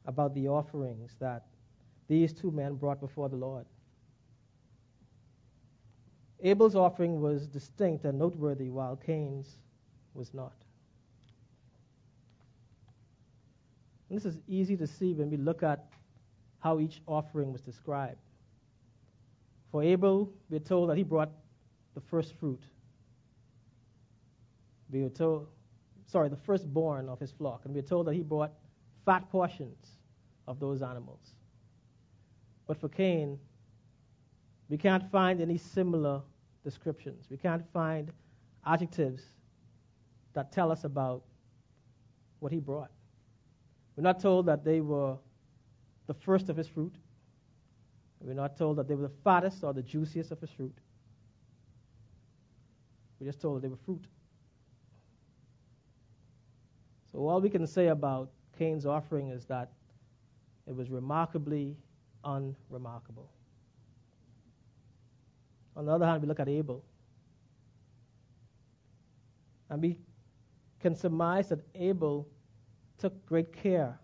about 0.06 0.34
the 0.34 0.48
offerings 0.48 1.16
that 1.20 1.46
these 2.08 2.32
two 2.32 2.50
men 2.50 2.76
brought 2.76 3.02
before 3.02 3.28
the 3.28 3.36
Lord. 3.36 3.66
Abel's 6.42 6.76
offering 6.76 7.22
was 7.22 7.48
distinct 7.48 8.06
and 8.06 8.18
noteworthy, 8.18 8.70
while 8.70 8.96
Cain's 8.96 9.60
was 10.14 10.34
not. 10.34 10.54
And 14.10 14.18
this 14.18 14.26
is 14.26 14.40
easy 14.48 14.78
to 14.78 14.86
see 14.86 15.14
when 15.14 15.30
we 15.30 15.38
look 15.38 15.64
at 15.64 15.88
how 16.60 16.80
each 16.80 17.02
offering 17.08 17.52
was 17.52 17.62
described. 17.62 18.20
For 19.72 19.84
Abel, 19.84 20.32
we're 20.50 20.60
told 20.60 20.90
that 20.90 20.98
he 20.98 21.04
brought 21.04 21.32
the 21.96 22.02
first 22.02 22.34
fruit. 22.36 22.62
We 24.92 25.02
were 25.02 25.10
told, 25.10 25.48
sorry, 26.06 26.30
the 26.30 26.38
firstborn 26.38 27.10
of 27.10 27.20
his 27.20 27.32
flock. 27.32 27.62
And 27.66 27.74
we're 27.74 27.82
told 27.82 28.06
that 28.08 28.14
he 28.14 28.22
brought 28.22 28.52
fat 29.06 29.30
portions 29.32 29.98
of 30.48 30.60
those 30.60 30.82
animals. 30.84 31.34
But 32.68 32.78
for 32.80 32.88
Cain, 32.88 33.40
we 34.70 34.78
can't 34.78 35.10
find 35.12 35.42
any 35.42 35.58
similar 35.58 36.22
descriptions. 36.64 37.26
We 37.30 37.38
can't 37.38 37.64
find 37.74 38.12
adjectives 38.66 39.24
that 40.34 40.52
tell 40.52 40.72
us 40.72 40.84
about 40.84 41.24
what 42.40 42.52
he 42.52 42.60
brought. 42.60 42.92
We're 43.96 44.04
not 44.04 44.20
told 44.20 44.48
that 44.48 44.64
they 44.64 44.82
were 44.82 45.16
the 46.08 46.14
first 46.14 46.50
of 46.50 46.58
his 46.58 46.68
fruit. 46.68 46.96
We're 48.20 48.34
not 48.34 48.58
told 48.58 48.78
that 48.78 48.88
they 48.88 48.96
were 48.96 49.08
the 49.08 49.14
fattest 49.24 49.64
or 49.64 49.74
the 49.74 49.82
juiciest 49.82 50.32
of 50.32 50.40
his 50.40 50.50
fruit. 50.50 50.76
We're 53.20 53.28
just 53.28 53.42
told 53.42 53.58
that 53.58 53.62
they 53.62 53.70
were 53.70 53.80
fruit. 53.86 54.04
So 57.12 57.20
all 57.28 57.40
we 57.40 57.50
can 57.50 57.66
say 57.68 57.88
about 57.88 58.30
Cain's 58.58 58.86
offering 58.86 59.30
is 59.30 59.46
that 59.46 59.70
it 60.68 60.76
was 60.76 60.90
remarkably 60.90 61.76
unremarkable. 62.24 63.30
On 65.76 65.86
the 65.86 65.92
other 65.92 66.06
hand, 66.06 66.22
we 66.22 66.28
look 66.28 66.40
at 66.40 66.48
Abel. 66.48 66.84
And 69.70 69.82
we 69.82 69.98
can 70.84 70.94
surmise 70.94 71.48
that 71.48 71.60
Abel 71.76 72.28
took 72.98 73.26
great 73.26 73.54
care 73.54 73.98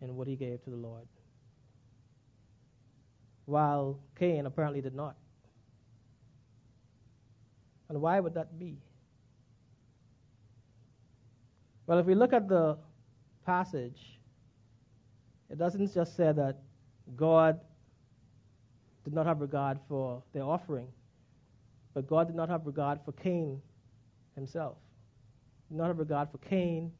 in 0.00 0.16
what 0.16 0.26
he 0.26 0.36
gave 0.36 0.64
to 0.64 0.70
the 0.70 0.76
Lord, 0.76 1.06
while 3.44 4.00
Cain 4.18 4.46
apparently 4.46 4.80
did 4.80 4.94
not. 4.94 5.16
And 7.90 8.00
why 8.00 8.20
would 8.20 8.32
that 8.34 8.58
be? 8.58 8.78
Well, 11.86 11.98
if 11.98 12.06
we 12.06 12.14
look 12.14 12.32
at 12.32 12.48
the 12.48 12.78
passage, 13.44 14.18
it 15.50 15.58
doesn't 15.58 15.92
just 15.92 16.16
say 16.16 16.32
that 16.32 16.56
God 17.16 17.60
did 19.04 19.12
not 19.12 19.26
have 19.26 19.42
regard 19.42 19.78
for 19.88 20.22
their 20.32 20.44
offering, 20.44 20.88
but 21.92 22.06
God 22.06 22.28
did 22.28 22.36
not 22.36 22.48
have 22.48 22.64
regard 22.64 23.00
for 23.04 23.12
Cain 23.12 23.60
himself. 24.40 24.76
Not 25.70 25.86
have 25.86 25.98
regard 25.98 26.30
for 26.30 26.38
Cain 26.38 26.90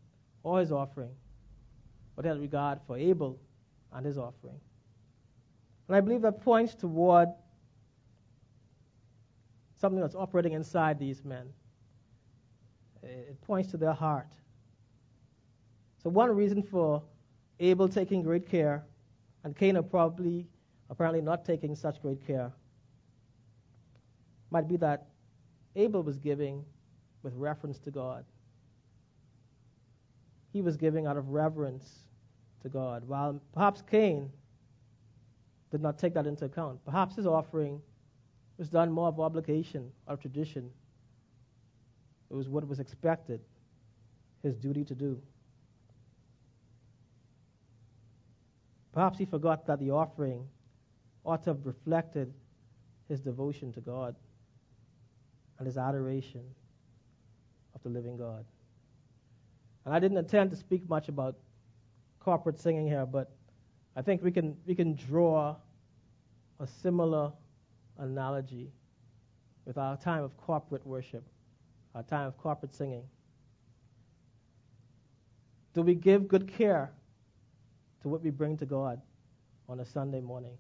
or 0.43 0.61
his 0.61 0.71
offering, 0.71 1.11
but 2.15 2.25
had 2.25 2.41
regard 2.41 2.79
for 2.87 2.97
Abel 2.97 3.39
and 3.93 4.07
his 4.07 4.17
offering. 4.17 4.61
And 5.89 5.97
I 5.97 6.01
believe 6.01 6.23
that 6.23 6.41
points 6.43 6.75
toward 6.75 7.29
something 9.81 10.01
that's 10.01 10.15
operating 10.15 10.53
inside 10.53 10.99
these 10.99 11.25
men. 11.25 11.49
It 13.03 13.41
points 13.41 13.71
to 13.73 13.77
their 13.77 13.95
heart. 13.95 14.29
So 16.03 16.11
one 16.11 16.31
reason 16.31 16.63
for 16.63 17.03
Abel 17.59 17.89
taking 17.89 18.23
great 18.23 18.49
care, 18.49 18.85
and 19.43 19.57
Cain 19.57 19.83
probably 19.91 20.47
apparently 20.91 21.21
not 21.21 21.45
taking 21.45 21.75
such 21.75 22.03
great 22.03 22.27
care, 22.27 22.53
might 24.51 24.69
be 24.69 24.77
that 24.77 25.07
Abel 25.77 26.03
was 26.03 26.19
giving 26.19 26.65
with 27.23 27.35
reference 27.35 27.79
to 27.81 27.91
God. 27.91 28.25
He 30.53 30.63
was 30.63 30.77
giving 30.77 31.07
out 31.07 31.17
of 31.17 31.29
reverence 31.29 31.89
to 32.63 32.69
God, 32.69 33.07
while 33.07 33.41
perhaps 33.55 33.83
Cain 33.89 34.31
did 35.71 35.81
not 35.81 35.99
take 35.99 36.15
that 36.15 36.27
into 36.27 36.45
account. 36.45 36.85
Perhaps 36.85 37.17
his 37.17 37.27
offering 37.27 37.81
was 38.59 38.69
done 38.69 38.91
more 38.91 39.09
of 39.09 39.21
obligation 39.21 39.91
or 40.07 40.17
tradition. 40.17 40.71
It 42.31 42.35
was 42.35 42.49
what 42.49 42.67
was 42.67 42.81
expected, 42.81 43.41
his 44.43 44.57
duty 44.57 44.85
to 44.85 44.95
do. 44.95 45.21
Perhaps 48.93 49.19
he 49.19 49.25
forgot 49.25 49.67
that 49.67 49.79
the 49.79 49.91
offering 49.91 50.47
ought 51.25 51.45
to 51.45 51.51
have 51.51 51.65
reflected 51.65 52.33
his 53.09 53.21
devotion 53.21 53.73
to 53.73 53.81
God 53.81 54.17
and 55.59 55.67
his 55.67 55.77
adoration 55.77 56.43
of 57.85 57.93
the 57.93 57.99
living 57.99 58.17
God. 58.17 58.45
And 59.85 59.95
I 59.95 59.99
didn't 59.99 60.19
intend 60.19 60.51
to 60.51 60.57
speak 60.57 60.89
much 60.89 61.09
about 61.09 61.37
corporate 62.21 62.59
singing 62.59 62.87
here, 62.87 63.07
but 63.07 63.31
I 63.97 64.03
think 64.03 64.23
we 64.23 64.31
can, 64.31 64.57
we 64.67 64.75
can 64.75 64.95
draw 64.95 65.57
a 66.59 66.67
similar 66.67 67.33
analogy 67.99 68.71
with 69.65 69.79
our 69.79 69.97
time 69.97 70.23
of 70.23 70.37
corporate 70.37 70.87
worship, 70.87 71.25
our 71.95 72.03
time 72.03 72.27
of 72.27 72.37
corporate 72.39 72.75
singing. 72.75 73.03
Do 75.73 75.83
we 75.83 75.95
give 75.95 76.29
good 76.29 76.53
care 76.53 76.91
to 78.03 78.09
what 78.09 78.23
we 78.23 78.31
bring 78.31 78.57
to 78.59 78.67
God 78.67 79.01
on 79.69 79.81
a 79.81 79.85
Sunday 79.85 80.21
morning? 80.21 80.57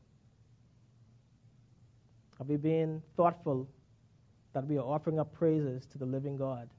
Are 2.39 2.47
we 2.47 2.57
being 2.57 3.03
thoughtful 3.17 3.69
that 4.55 4.67
we 4.67 4.79
are 4.79 4.85
offering 4.85 5.19
up 5.19 5.33
praises 5.35 5.85
to 5.87 5.99
the 5.99 6.07
living 6.07 6.37
God? 6.37 6.71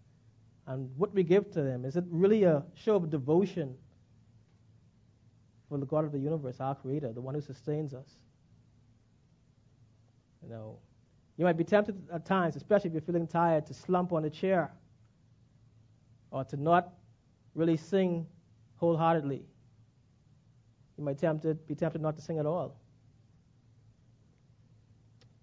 And 0.71 0.89
what 0.97 1.13
we 1.13 1.23
give 1.23 1.51
to 1.51 1.61
them? 1.61 1.85
Is 1.85 1.95
it 1.95 2.03
really 2.09 2.43
a 2.43 2.63
show 2.75 2.95
of 2.95 3.09
devotion 3.09 3.75
for 5.71 5.77
the 5.77 5.85
God 5.85 6.03
of 6.03 6.11
the 6.11 6.19
universe, 6.19 6.59
our 6.59 6.75
creator, 6.75 7.13
the 7.13 7.21
one 7.21 7.33
who 7.33 7.39
sustains 7.39 7.93
us. 7.93 8.09
You 10.43 10.49
know, 10.49 10.79
you 11.37 11.45
might 11.45 11.55
be 11.55 11.63
tempted 11.63 11.95
at 12.13 12.25
times, 12.25 12.57
especially 12.57 12.89
if 12.89 12.93
you're 12.93 13.01
feeling 13.01 13.25
tired, 13.25 13.65
to 13.67 13.73
slump 13.73 14.11
on 14.11 14.25
a 14.25 14.29
chair 14.29 14.73
or 16.29 16.43
to 16.43 16.57
not 16.57 16.91
really 17.55 17.77
sing 17.77 18.27
wholeheartedly. 18.75 19.45
You 20.97 21.03
might 21.05 21.19
tempted, 21.19 21.65
be 21.67 21.73
tempted 21.73 22.01
not 22.01 22.17
to 22.17 22.21
sing 22.21 22.37
at 22.37 22.45
all. 22.45 22.75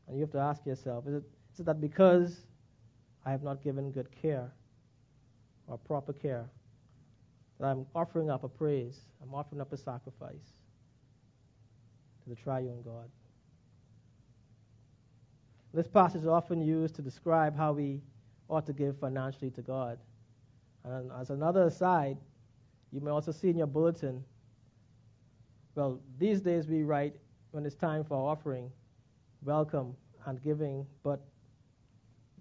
And 0.06 0.16
you 0.18 0.20
have 0.20 0.32
to 0.32 0.40
ask 0.40 0.66
yourself 0.66 1.06
is 1.06 1.14
it, 1.14 1.22
is 1.54 1.60
it 1.60 1.66
that 1.66 1.80
because 1.80 2.44
I 3.24 3.30
have 3.30 3.42
not 3.42 3.62
given 3.64 3.90
good 3.92 4.08
care 4.10 4.52
or 5.68 5.78
proper 5.78 6.12
care 6.12 6.48
I'm 7.60 7.86
offering 7.94 8.30
up 8.30 8.44
a 8.44 8.48
praise, 8.48 9.00
I'm 9.22 9.34
offering 9.34 9.60
up 9.60 9.72
a 9.72 9.76
sacrifice 9.76 10.54
to 12.22 12.28
the 12.28 12.36
triune 12.36 12.82
God? 12.84 13.10
This 15.74 15.88
passage 15.88 16.22
is 16.22 16.28
often 16.28 16.62
used 16.62 16.94
to 16.96 17.02
describe 17.02 17.56
how 17.56 17.72
we 17.72 18.00
ought 18.48 18.64
to 18.66 18.72
give 18.72 18.98
financially 18.98 19.50
to 19.50 19.62
God. 19.62 19.98
And 20.84 21.10
as 21.20 21.30
another 21.30 21.64
aside, 21.64 22.16
you 22.92 23.00
may 23.00 23.10
also 23.10 23.32
see 23.32 23.50
in 23.50 23.58
your 23.58 23.66
bulletin, 23.66 24.24
well, 25.74 26.00
these 26.18 26.40
days 26.40 26.66
we 26.68 26.82
write 26.82 27.14
when 27.50 27.66
it's 27.66 27.74
time 27.74 28.04
for 28.04 28.14
offering, 28.14 28.70
welcome 29.42 29.94
and 30.26 30.42
giving, 30.42 30.86
but 31.02 31.20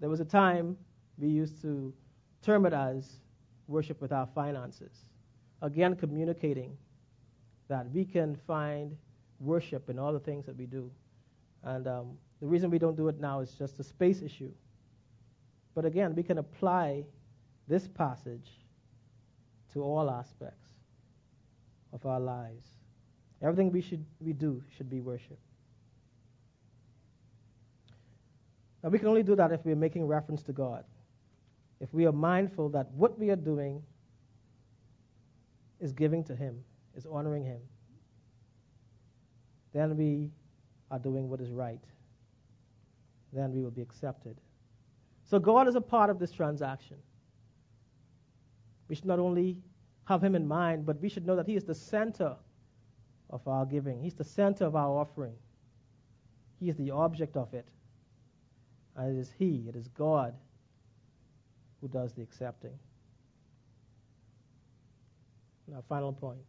there 0.00 0.08
was 0.08 0.20
a 0.20 0.24
time 0.24 0.76
we 1.18 1.28
used 1.28 1.60
to 1.62 1.92
term 2.42 2.66
it 2.66 2.72
as 2.72 3.20
worship 3.66 4.00
with 4.00 4.12
our 4.12 4.26
finances. 4.26 5.04
Again, 5.62 5.96
communicating 5.96 6.76
that 7.68 7.90
we 7.90 8.04
can 8.04 8.36
find 8.46 8.96
worship 9.40 9.90
in 9.90 9.98
all 9.98 10.12
the 10.12 10.20
things 10.20 10.46
that 10.46 10.56
we 10.56 10.66
do. 10.66 10.90
And 11.64 11.86
um, 11.86 12.18
the 12.40 12.46
reason 12.46 12.70
we 12.70 12.78
don't 12.78 12.96
do 12.96 13.08
it 13.08 13.20
now 13.20 13.40
is 13.40 13.52
just 13.52 13.78
a 13.78 13.84
space 13.84 14.22
issue. 14.22 14.50
But 15.74 15.84
again, 15.84 16.14
we 16.14 16.22
can 16.22 16.38
apply 16.38 17.04
this 17.68 17.86
passage 17.86 18.50
to 19.72 19.82
all 19.82 20.10
aspects 20.10 20.70
of 21.92 22.04
our 22.06 22.20
lives. 22.20 22.66
Everything 23.42 23.70
we 23.70 23.80
should 23.80 24.04
we 24.20 24.32
do 24.32 24.62
should 24.76 24.90
be 24.90 25.00
worship. 25.00 25.38
Now 28.82 28.88
we 28.88 28.98
can 28.98 29.08
only 29.08 29.22
do 29.22 29.36
that 29.36 29.52
if 29.52 29.64
we're 29.64 29.76
making 29.76 30.06
reference 30.06 30.42
to 30.44 30.52
God. 30.52 30.84
If 31.80 31.92
we 31.94 32.06
are 32.06 32.12
mindful 32.12 32.68
that 32.70 32.90
what 32.92 33.18
we 33.18 33.30
are 33.30 33.36
doing 33.36 33.82
is 35.80 35.92
giving 35.92 36.24
to 36.24 36.34
Him, 36.34 36.58
is 36.96 37.06
honoring 37.06 37.44
Him, 37.44 37.60
then 39.72 39.96
we 39.96 40.30
are 40.90 40.98
doing 40.98 41.28
what 41.28 41.40
is 41.40 41.50
right. 41.50 41.82
Then 43.32 43.52
we 43.52 43.62
will 43.62 43.70
be 43.70 43.82
accepted. 43.82 44.36
So 45.24 45.38
God 45.38 45.68
is 45.68 45.76
a 45.76 45.80
part 45.80 46.10
of 46.10 46.18
this 46.18 46.32
transaction. 46.32 46.96
We 48.88 48.94
should 48.94 49.04
not 49.04 49.18
only 49.18 49.58
have 50.06 50.24
Him 50.24 50.34
in 50.34 50.48
mind, 50.48 50.84
but 50.86 51.00
we 51.00 51.08
should 51.08 51.26
know 51.26 51.36
that 51.36 51.46
He 51.46 51.54
is 51.54 51.64
the 51.64 51.74
center 51.74 52.34
of 53.30 53.46
our 53.46 53.66
giving. 53.66 54.02
He's 54.02 54.14
the 54.14 54.24
center 54.24 54.64
of 54.64 54.74
our 54.74 54.98
offering. 54.98 55.34
He 56.58 56.70
is 56.70 56.76
the 56.76 56.90
object 56.90 57.36
of 57.36 57.54
it. 57.54 57.68
And 58.96 59.16
it 59.16 59.20
is 59.20 59.30
He, 59.38 59.66
it 59.68 59.76
is 59.76 59.86
God 59.88 60.34
who 61.80 61.88
does 61.88 62.12
the 62.12 62.22
accepting. 62.22 62.78
Now, 65.66 65.82
final 65.88 66.12
point. 66.12 66.40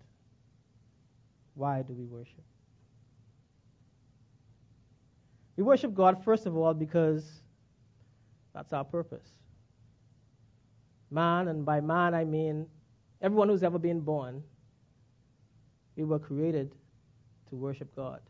Why 1.55 1.81
do 1.81 1.93
we 1.93 2.05
worship? 2.05 2.43
We 5.57 5.63
worship 5.63 5.93
God, 5.93 6.23
first 6.23 6.45
of 6.45 6.55
all, 6.55 6.73
because 6.73 7.41
that's 8.53 8.71
our 8.71 8.85
purpose. 8.85 9.27
Man, 11.11 11.49
and 11.49 11.65
by 11.65 11.81
man 11.81 12.13
I 12.13 12.23
mean 12.23 12.65
everyone 13.21 13.49
who's 13.49 13.63
ever 13.63 13.77
been 13.77 13.99
born, 13.99 14.41
we 15.97 16.05
were 16.05 16.19
created 16.19 16.71
to 17.49 17.55
worship 17.55 17.93
God. 17.95 18.21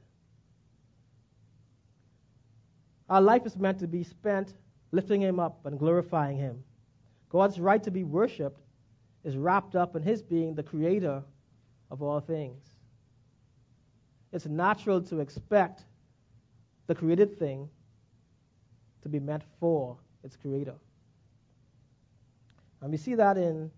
Our 3.10 3.22
life 3.22 3.46
is 3.46 3.58
meant 3.58 3.80
to 3.80 3.88
be 3.88 4.04
spent 4.04 4.54
lifting 4.92 5.22
Him 5.22 5.40
up 5.40 5.66
and 5.66 5.78
glorifying 5.78 6.38
Him. 6.38 6.64
God's 7.30 7.60
right 7.60 7.82
to 7.84 7.92
be 7.92 8.04
worshiped 8.04 8.62
is 9.24 9.38
wrapped 9.38 9.76
up 9.76 9.96
in 9.96 10.04
His 10.04 10.22
being 10.22 10.56
the 10.56 10.64
creator 10.64 11.24
of 11.92 12.02
all 12.02 12.20
things. 12.20 12.64
It's 14.32 14.46
natural 14.46 15.02
to 15.04 15.20
expect 15.20 15.84
the 16.88 16.96
created 16.96 17.38
thing 17.38 17.70
to 19.02 19.10
be 19.10 19.20
meant 19.20 19.44
for 19.60 19.98
its 20.24 20.36
creator. 20.36 20.76
And 22.82 22.92
we 22.92 22.98
see 22.98 23.16
that 23.16 23.38
in 23.38 23.70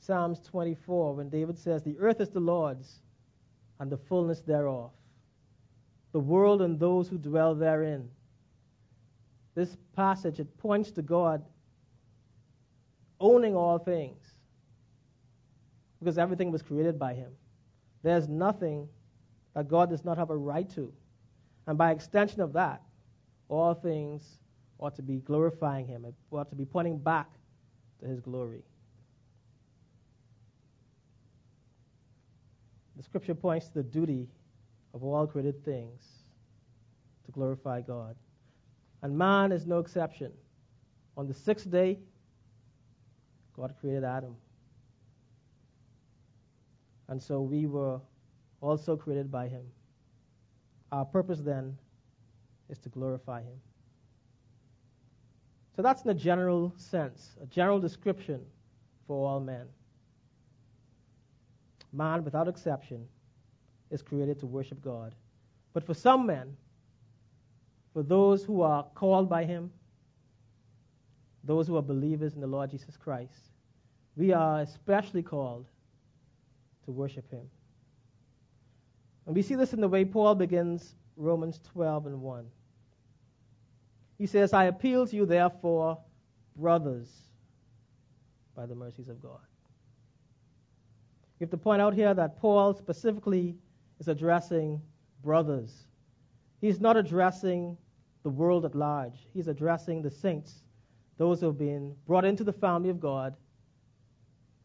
Psalms 0.00 0.40
24 0.40 1.14
when 1.14 1.28
David 1.28 1.58
says, 1.58 1.82
The 1.82 1.98
earth 1.98 2.20
is 2.20 2.30
the 2.30 2.40
Lord's 2.40 3.00
and 3.78 3.90
the 3.90 3.96
fullness 3.96 4.40
thereof, 4.40 4.90
the 6.12 6.20
world 6.20 6.62
and 6.62 6.78
those 6.78 7.08
who 7.08 7.18
dwell 7.18 7.54
therein. 7.54 8.08
This 9.54 9.76
passage, 9.94 10.40
it 10.40 10.58
points 10.58 10.90
to 10.92 11.02
God 11.02 11.42
owning 13.20 13.54
all 13.54 13.78
things 13.78 14.24
because 15.98 16.18
everything 16.18 16.50
was 16.50 16.62
created 16.62 16.98
by 16.98 17.14
him. 17.14 17.30
There's 18.02 18.28
nothing 18.28 18.88
that 19.54 19.68
God 19.68 19.90
does 19.90 20.04
not 20.04 20.16
have 20.16 20.30
a 20.30 20.36
right 20.36 20.68
to. 20.74 20.92
And 21.66 21.76
by 21.76 21.90
extension 21.90 22.40
of 22.40 22.52
that, 22.54 22.82
all 23.48 23.74
things 23.74 24.38
ought 24.78 24.96
to 24.96 25.02
be 25.02 25.18
glorifying 25.18 25.86
Him, 25.86 26.04
it 26.04 26.14
ought 26.30 26.48
to 26.50 26.56
be 26.56 26.64
pointing 26.64 26.98
back 26.98 27.28
to 28.00 28.06
His 28.06 28.20
glory. 28.20 28.62
The 32.96 33.02
scripture 33.02 33.34
points 33.34 33.68
to 33.68 33.74
the 33.74 33.82
duty 33.82 34.28
of 34.94 35.02
all 35.02 35.26
created 35.26 35.64
things 35.64 36.02
to 37.26 37.32
glorify 37.32 37.80
God. 37.80 38.16
And 39.02 39.16
man 39.16 39.52
is 39.52 39.66
no 39.66 39.78
exception. 39.78 40.32
On 41.16 41.26
the 41.26 41.34
sixth 41.34 41.70
day, 41.70 41.98
God 43.60 43.74
created 43.78 44.04
Adam. 44.04 44.36
And 47.08 47.22
so 47.22 47.42
we 47.42 47.66
were 47.66 48.00
also 48.62 48.96
created 48.96 49.30
by 49.30 49.48
Him. 49.48 49.66
Our 50.90 51.04
purpose 51.04 51.40
then 51.40 51.76
is 52.70 52.78
to 52.78 52.88
glorify 52.88 53.42
Him. 53.42 53.60
So 55.76 55.82
that's 55.82 56.02
in 56.04 56.10
a 56.10 56.14
general 56.14 56.72
sense, 56.76 57.36
a 57.42 57.46
general 57.46 57.78
description 57.78 58.40
for 59.06 59.28
all 59.28 59.40
men. 59.40 59.66
Man, 61.92 62.24
without 62.24 62.48
exception, 62.48 63.06
is 63.90 64.00
created 64.00 64.38
to 64.40 64.46
worship 64.46 64.80
God. 64.80 65.14
But 65.74 65.84
for 65.84 65.92
some 65.92 66.24
men, 66.24 66.56
for 67.92 68.02
those 68.02 68.42
who 68.42 68.62
are 68.62 68.86
called 68.94 69.28
by 69.28 69.44
Him, 69.44 69.70
those 71.44 71.66
who 71.66 71.76
are 71.76 71.82
believers 71.82 72.34
in 72.34 72.40
the 72.40 72.46
Lord 72.46 72.70
Jesus 72.70 72.96
Christ, 72.96 73.50
we 74.16 74.32
are 74.32 74.60
especially 74.60 75.22
called 75.22 75.66
to 76.84 76.90
worship 76.90 77.30
Him. 77.30 77.48
And 79.26 79.34
we 79.34 79.42
see 79.42 79.54
this 79.54 79.72
in 79.72 79.80
the 79.80 79.88
way 79.88 80.04
Paul 80.04 80.34
begins 80.34 80.94
Romans 81.16 81.60
12 81.72 82.06
and 82.06 82.20
1. 82.20 82.46
He 84.18 84.26
says, 84.26 84.52
I 84.52 84.64
appeal 84.64 85.06
to 85.06 85.16
you, 85.16 85.24
therefore, 85.24 85.98
brothers, 86.56 87.08
by 88.54 88.66
the 88.66 88.74
mercies 88.74 89.08
of 89.08 89.22
God. 89.22 89.40
You 91.38 91.44
have 91.44 91.50
to 91.50 91.56
point 91.56 91.80
out 91.80 91.94
here 91.94 92.12
that 92.12 92.38
Paul 92.38 92.74
specifically 92.74 93.56
is 93.98 94.08
addressing 94.08 94.80
brothers. 95.22 95.86
He's 96.60 96.80
not 96.80 96.98
addressing 96.98 97.78
the 98.22 98.28
world 98.28 98.66
at 98.66 98.74
large, 98.74 99.26
he's 99.32 99.48
addressing 99.48 100.02
the 100.02 100.10
saints, 100.10 100.60
those 101.20 101.40
who 101.40 101.46
have 101.46 101.58
been 101.58 101.94
brought 102.06 102.24
into 102.24 102.42
the 102.42 102.52
family 102.52 102.88
of 102.88 102.98
God 102.98 103.36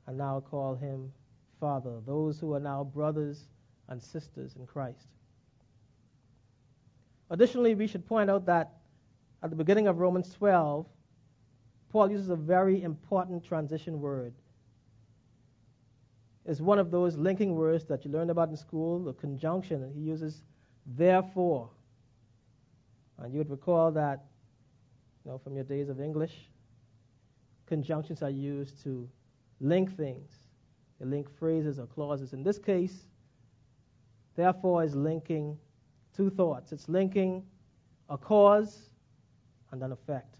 and 0.07 0.17
now 0.17 0.39
call 0.39 0.73
him 0.73 1.11
Father, 1.59 1.99
those 2.05 2.39
who 2.39 2.53
are 2.53 2.61
now 2.61 2.81
brothers 2.81 3.49
and 3.89 4.01
sisters 4.01 4.55
in 4.57 4.65
Christ. 4.65 5.09
Additionally, 7.29 7.75
we 7.75 7.87
should 7.87 8.07
point 8.07 8.29
out 8.29 8.45
that 8.45 8.71
at 9.43 9.49
the 9.49 9.55
beginning 9.57 9.87
of 9.87 9.97
Romans 9.97 10.31
12, 10.31 10.85
Paul 11.89 12.09
uses 12.09 12.29
a 12.29 12.37
very 12.37 12.83
important 12.83 13.43
transition 13.43 13.99
word. 13.99 14.33
It's 16.45 16.61
one 16.61 16.79
of 16.79 16.89
those 16.89 17.17
linking 17.17 17.55
words 17.55 17.83
that 17.83 18.05
you 18.05 18.11
learned 18.11 18.31
about 18.31 18.47
in 18.47 18.55
school, 18.55 19.03
the 19.03 19.11
conjunction. 19.11 19.91
He 19.93 19.99
uses 19.99 20.41
therefore. 20.85 21.69
And 23.19 23.33
you 23.33 23.39
would 23.39 23.49
recall 23.49 23.91
that, 23.91 24.23
know, 25.25 25.37
from 25.37 25.55
your 25.55 25.63
days 25.63 25.89
of 25.89 25.99
English, 25.99 26.49
conjunctions 27.65 28.21
are 28.21 28.29
used 28.29 28.81
to 28.83 29.09
link 29.59 29.95
things. 29.95 30.31
They 30.99 31.05
link 31.05 31.29
phrases 31.29 31.79
or 31.79 31.87
clauses. 31.87 32.33
In 32.33 32.43
this 32.43 32.57
case, 32.57 33.05
therefore, 34.35 34.83
is 34.83 34.95
linking 34.95 35.57
two 36.15 36.29
thoughts. 36.29 36.71
It's 36.71 36.87
linking 36.87 37.43
a 38.09 38.17
cause 38.17 38.89
and 39.71 39.81
an 39.83 39.91
effect. 39.91 40.35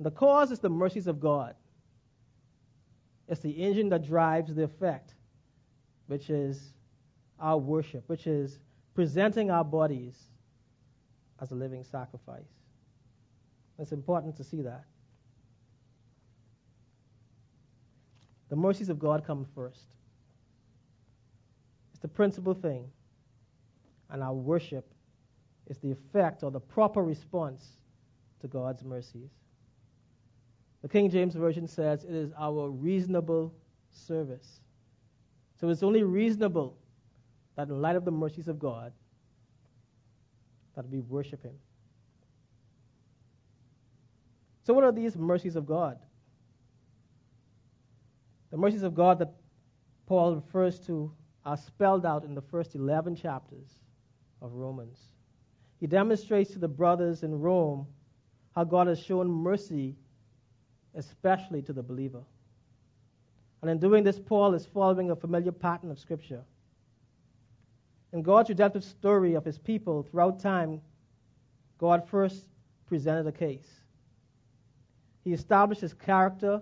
The 0.00 0.10
cause 0.10 0.50
is 0.50 0.58
the 0.58 0.68
mercies 0.68 1.06
of 1.06 1.20
God. 1.20 1.54
It's 3.28 3.40
the 3.40 3.50
engine 3.50 3.88
that 3.90 4.04
drives 4.04 4.54
the 4.54 4.64
effect, 4.64 5.14
which 6.06 6.28
is 6.28 6.74
our 7.38 7.56
worship, 7.56 8.08
which 8.08 8.26
is 8.26 8.58
presenting 8.94 9.50
our 9.50 9.64
bodies 9.64 10.16
as 11.40 11.52
a 11.52 11.54
living 11.54 11.84
sacrifice. 11.84 12.61
It's 13.82 13.90
important 13.90 14.36
to 14.36 14.44
see 14.44 14.62
that. 14.62 14.84
The 18.48 18.54
mercies 18.54 18.88
of 18.88 19.00
God 19.00 19.26
come 19.26 19.44
first. 19.56 19.86
It's 21.90 22.00
the 22.00 22.06
principal 22.06 22.54
thing. 22.54 22.86
And 24.08 24.22
our 24.22 24.34
worship 24.34 24.86
is 25.66 25.78
the 25.78 25.90
effect 25.90 26.44
or 26.44 26.52
the 26.52 26.60
proper 26.60 27.02
response 27.02 27.76
to 28.40 28.46
God's 28.46 28.84
mercies. 28.84 29.30
The 30.82 30.88
King 30.88 31.10
James 31.10 31.34
Version 31.34 31.66
says 31.66 32.04
it 32.04 32.14
is 32.14 32.32
our 32.38 32.70
reasonable 32.70 33.52
service. 33.90 34.60
So 35.60 35.70
it's 35.70 35.82
only 35.82 36.04
reasonable 36.04 36.76
that 37.56 37.68
in 37.68 37.82
light 37.82 37.96
of 37.96 38.04
the 38.04 38.12
mercies 38.12 38.46
of 38.46 38.60
God, 38.60 38.92
that 40.76 40.88
we 40.88 41.00
worship 41.00 41.42
Him. 41.42 41.54
So, 44.64 44.74
what 44.74 44.84
are 44.84 44.92
these 44.92 45.16
mercies 45.16 45.56
of 45.56 45.66
God? 45.66 45.98
The 48.50 48.56
mercies 48.56 48.82
of 48.82 48.94
God 48.94 49.18
that 49.18 49.32
Paul 50.06 50.34
refers 50.36 50.78
to 50.80 51.10
are 51.44 51.56
spelled 51.56 52.06
out 52.06 52.24
in 52.24 52.34
the 52.34 52.42
first 52.42 52.74
11 52.74 53.16
chapters 53.16 53.68
of 54.40 54.52
Romans. 54.52 54.98
He 55.80 55.86
demonstrates 55.86 56.52
to 56.52 56.58
the 56.58 56.68
brothers 56.68 57.24
in 57.24 57.40
Rome 57.40 57.86
how 58.54 58.64
God 58.64 58.86
has 58.86 59.00
shown 59.00 59.28
mercy, 59.28 59.96
especially 60.94 61.62
to 61.62 61.72
the 61.72 61.82
believer. 61.82 62.22
And 63.62 63.70
in 63.70 63.78
doing 63.78 64.04
this, 64.04 64.18
Paul 64.18 64.54
is 64.54 64.66
following 64.66 65.10
a 65.10 65.16
familiar 65.16 65.52
pattern 65.52 65.90
of 65.90 65.98
Scripture. 65.98 66.42
In 68.12 68.22
God's 68.22 68.50
redemptive 68.50 68.84
story 68.84 69.34
of 69.34 69.44
his 69.44 69.58
people 69.58 70.02
throughout 70.02 70.38
time, 70.38 70.80
God 71.78 72.06
first 72.06 72.44
presented 72.86 73.26
a 73.26 73.32
case. 73.32 73.81
He 75.24 75.32
established 75.32 75.80
his 75.80 75.94
character 75.94 76.60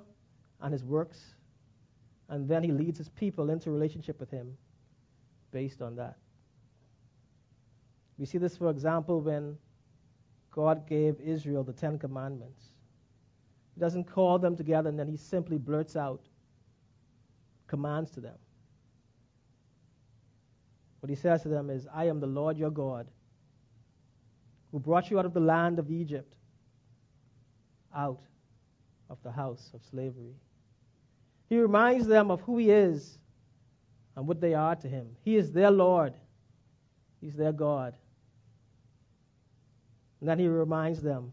and 0.60 0.72
his 0.72 0.84
works, 0.84 1.34
and 2.28 2.48
then 2.48 2.62
he 2.62 2.72
leads 2.72 2.98
his 2.98 3.08
people 3.08 3.50
into 3.50 3.70
relationship 3.70 4.20
with 4.20 4.30
him 4.30 4.56
based 5.50 5.80
on 5.82 5.96
that. 5.96 6.16
We 8.18 8.26
see 8.26 8.38
this, 8.38 8.56
for 8.56 8.70
example, 8.70 9.20
when 9.20 9.56
God 10.50 10.86
gave 10.86 11.18
Israel 11.20 11.64
the 11.64 11.72
Ten 11.72 11.98
Commandments. 11.98 12.60
He 13.74 13.80
doesn't 13.80 14.04
call 14.04 14.38
them 14.38 14.56
together 14.56 14.90
and 14.90 14.98
then 14.98 15.08
he 15.08 15.16
simply 15.16 15.58
blurts 15.58 15.96
out 15.96 16.20
commands 17.66 18.10
to 18.10 18.20
them. 18.20 18.36
What 21.00 21.08
he 21.08 21.16
says 21.16 21.42
to 21.42 21.48
them 21.48 21.70
is, 21.70 21.86
I 21.94 22.06
am 22.06 22.20
the 22.20 22.26
Lord 22.26 22.58
your 22.58 22.70
God, 22.70 23.06
who 24.70 24.78
brought 24.78 25.10
you 25.10 25.18
out 25.18 25.24
of 25.24 25.32
the 25.32 25.40
land 25.40 25.78
of 25.78 25.90
Egypt, 25.90 26.34
out 27.94 28.20
of 29.10 29.18
the 29.22 29.30
house 29.30 29.70
of 29.74 29.82
slavery. 29.90 30.34
He 31.48 31.58
reminds 31.58 32.06
them 32.06 32.30
of 32.30 32.40
who 32.42 32.56
he 32.56 32.70
is 32.70 33.18
and 34.16 34.26
what 34.26 34.40
they 34.40 34.54
are 34.54 34.76
to 34.76 34.88
him. 34.88 35.08
He 35.24 35.36
is 35.36 35.52
their 35.52 35.70
Lord, 35.70 36.14
he's 37.20 37.34
their 37.34 37.52
God. 37.52 37.94
And 40.20 40.28
then 40.28 40.38
he 40.38 40.46
reminds 40.46 41.02
them 41.02 41.32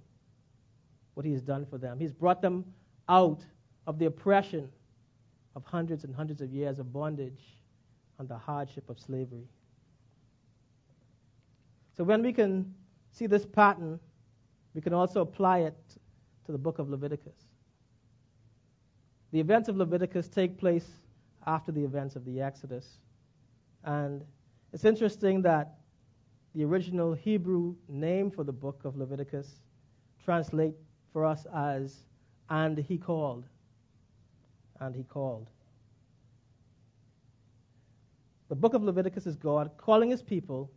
what 1.13 1.25
he 1.25 1.33
has 1.33 1.41
done 1.41 1.65
for 1.65 1.77
them. 1.77 1.99
He's 1.99 2.13
brought 2.13 2.41
them 2.41 2.65
out 3.09 3.41
of 3.85 3.99
the 3.99 4.05
oppression 4.05 4.69
of 5.55 5.63
hundreds 5.65 6.03
and 6.03 6.15
hundreds 6.15 6.41
of 6.41 6.51
years 6.51 6.79
of 6.79 6.93
bondage 6.93 7.43
and 8.19 8.27
the 8.27 8.37
hardship 8.37 8.89
of 8.89 8.99
slavery. 8.99 9.47
So 11.95 12.03
when 12.03 12.21
we 12.21 12.31
can 12.31 12.73
see 13.11 13.27
this 13.27 13.45
pattern, 13.45 13.99
we 14.73 14.81
can 14.81 14.93
also 14.93 15.21
apply 15.21 15.59
it 15.59 15.77
to 16.45 16.51
the 16.51 16.57
book 16.57 16.79
of 16.79 16.89
Leviticus. 16.89 17.46
The 19.31 19.39
events 19.39 19.69
of 19.69 19.77
Leviticus 19.77 20.27
take 20.27 20.57
place 20.57 20.87
after 21.45 21.71
the 21.71 21.83
events 21.83 22.15
of 22.15 22.25
the 22.25 22.41
Exodus. 22.41 22.99
And 23.83 24.23
it's 24.73 24.85
interesting 24.85 25.41
that 25.43 25.75
the 26.55 26.63
original 26.63 27.13
Hebrew 27.13 27.75
name 27.87 28.31
for 28.31 28.43
the 28.43 28.51
book 28.51 28.81
of 28.83 28.97
Leviticus 28.97 29.61
translate 30.23 30.75
for 31.11 31.25
us 31.25 31.45
as 31.53 32.03
and 32.49 32.77
he 32.77 32.97
called. 32.97 33.45
And 34.79 34.95
he 34.95 35.03
called. 35.03 35.49
The 38.49 38.55
book 38.55 38.73
of 38.73 38.83
Leviticus 38.83 39.27
is 39.27 39.35
God 39.35 39.71
calling 39.77 40.09
his 40.09 40.21
people 40.21 40.71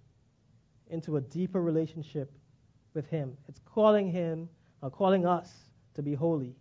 into 0.90 1.16
a 1.16 1.20
deeper 1.20 1.62
relationship 1.62 2.30
with 2.94 3.08
Him. 3.08 3.36
It's 3.48 3.60
calling 3.64 4.10
Him, 4.10 4.48
or 4.82 4.90
calling 4.90 5.26
us 5.26 5.52
to 5.94 6.02
be 6.02 6.14
holy. 6.14 6.54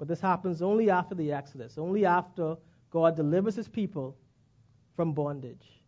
But 0.00 0.08
this 0.08 0.20
happens 0.20 0.62
only 0.62 0.88
after 0.88 1.14
the 1.14 1.30
Exodus, 1.30 1.76
only 1.76 2.06
after 2.06 2.56
God 2.90 3.16
delivers 3.16 3.54
His 3.54 3.68
people 3.68 4.16
from 4.96 5.12
bondage. 5.12 5.82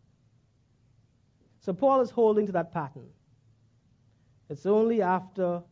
So 1.61 1.73
Paul 1.73 1.99
is 1.99 2.11
holding 2.11 2.45
to 2.45 2.51
that 2.51 2.71
pattern. 2.71 3.07
It's 4.51 4.67
only 4.67 5.01
after 5.01 5.63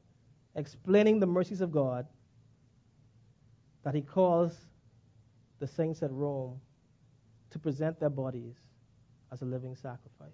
explaining 0.55 1.19
the 1.19 1.27
mercies 1.27 1.61
of 1.61 1.71
God 1.71 2.07
that 3.83 3.93
he 3.93 4.01
calls 4.01 4.57
the 5.59 5.67
saints 5.67 6.01
at 6.01 6.11
Rome 6.11 6.59
to 7.51 7.59
present 7.59 7.99
their 7.99 8.09
bodies 8.09 8.55
as 9.31 9.43
a 9.43 9.45
living 9.45 9.75
sacrifice. 9.75 10.31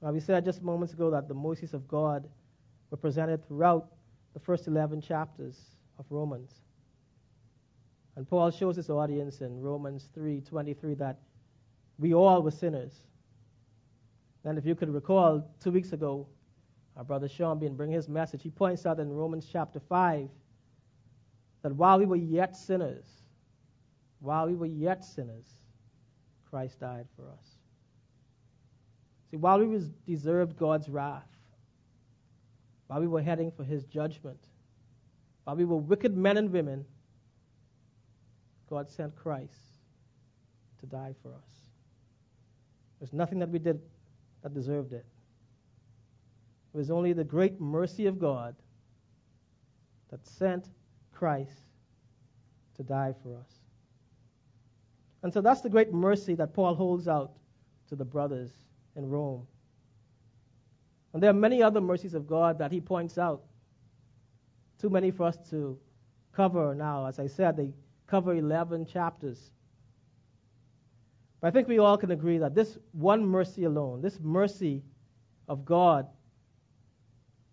Now, 0.00 0.12
we 0.12 0.20
said 0.20 0.44
just 0.44 0.62
moments 0.62 0.92
ago 0.92 1.10
that 1.10 1.26
the 1.26 1.34
mercies 1.34 1.74
of 1.74 1.88
God 1.88 2.28
were 2.90 2.96
presented 2.96 3.44
throughout 3.48 3.90
the 4.34 4.40
first 4.40 4.66
11 4.66 5.00
chapters 5.00 5.58
of 5.98 6.04
Romans. 6.10 6.60
And 8.16 8.28
Paul 8.28 8.50
shows 8.50 8.76
his 8.76 8.90
audience 8.90 9.40
in 9.40 9.60
Romans 9.60 10.08
3:23 10.14 10.94
that 10.94 11.18
we 11.98 12.12
all 12.14 12.42
were 12.42 12.50
sinners. 12.50 13.02
And 14.44 14.58
if 14.58 14.66
you 14.66 14.74
could 14.74 14.90
recall, 14.90 15.48
two 15.60 15.72
weeks 15.72 15.92
ago, 15.92 16.26
our 16.96 17.04
brother 17.04 17.28
Sean 17.28 17.58
being 17.58 17.74
bring 17.74 17.90
his 17.90 18.08
message, 18.08 18.42
he 18.42 18.50
points 18.50 18.86
out 18.86 19.00
in 19.00 19.10
Romans 19.12 19.48
chapter 19.50 19.80
5 19.80 20.30
that 21.62 21.74
while 21.74 21.98
we 21.98 22.06
were 22.06 22.16
yet 22.16 22.56
sinners, 22.56 23.06
while 24.20 24.46
we 24.46 24.54
were 24.54 24.66
yet 24.66 25.04
sinners, 25.04 25.46
Christ 26.44 26.78
died 26.80 27.08
for 27.16 27.28
us. 27.30 27.58
See, 29.30 29.36
while 29.36 29.58
we 29.58 29.80
deserved 30.06 30.56
God's 30.56 30.88
wrath, 30.88 31.33
while 32.86 33.00
we 33.00 33.06
were 33.06 33.22
heading 33.22 33.50
for 33.50 33.64
his 33.64 33.84
judgment, 33.84 34.38
while 35.44 35.56
we 35.56 35.64
were 35.64 35.76
wicked 35.76 36.16
men 36.16 36.36
and 36.36 36.50
women, 36.50 36.84
God 38.68 38.88
sent 38.88 39.14
Christ 39.16 39.52
to 40.80 40.86
die 40.86 41.14
for 41.22 41.28
us. 41.28 41.50
There's 42.98 43.12
nothing 43.12 43.38
that 43.40 43.50
we 43.50 43.58
did 43.58 43.80
that 44.42 44.54
deserved 44.54 44.92
it. 44.92 45.04
It 46.72 46.76
was 46.76 46.90
only 46.90 47.12
the 47.12 47.24
great 47.24 47.60
mercy 47.60 48.06
of 48.06 48.18
God 48.18 48.56
that 50.10 50.26
sent 50.26 50.68
Christ 51.12 51.50
to 52.76 52.82
die 52.82 53.14
for 53.22 53.36
us. 53.36 53.50
And 55.22 55.32
so 55.32 55.40
that's 55.40 55.60
the 55.60 55.70
great 55.70 55.92
mercy 55.92 56.34
that 56.34 56.52
Paul 56.52 56.74
holds 56.74 57.08
out 57.08 57.32
to 57.88 57.96
the 57.96 58.04
brothers 58.04 58.50
in 58.96 59.08
Rome. 59.08 59.46
And 61.14 61.22
there 61.22 61.30
are 61.30 61.34
many 61.34 61.62
other 61.62 61.80
mercies 61.80 62.14
of 62.14 62.26
God 62.26 62.58
that 62.58 62.72
he 62.72 62.80
points 62.80 63.18
out. 63.18 63.44
Too 64.80 64.90
many 64.90 65.12
for 65.12 65.22
us 65.22 65.38
to 65.50 65.78
cover 66.32 66.74
now. 66.74 67.06
As 67.06 67.20
I 67.20 67.28
said, 67.28 67.56
they 67.56 67.72
cover 68.08 68.34
11 68.34 68.84
chapters. 68.84 69.52
But 71.40 71.46
I 71.48 71.50
think 71.52 71.68
we 71.68 71.78
all 71.78 71.96
can 71.96 72.10
agree 72.10 72.38
that 72.38 72.56
this 72.56 72.76
one 72.90 73.24
mercy 73.24 73.62
alone, 73.62 74.02
this 74.02 74.18
mercy 74.20 74.82
of 75.46 75.64
God, 75.64 76.08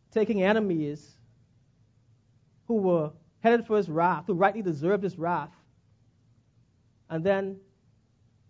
taking 0.10 0.42
enemies 0.42 1.18
who 2.68 2.78
were 2.78 3.12
headed 3.42 3.68
for 3.68 3.78
his 3.78 3.90
wrath, 3.90 4.24
who 4.26 4.34
rightly 4.34 4.64
deserved 4.64 5.04
his 5.04 5.20
wrath, 5.20 5.52
and 7.12 7.24
then 7.24 7.58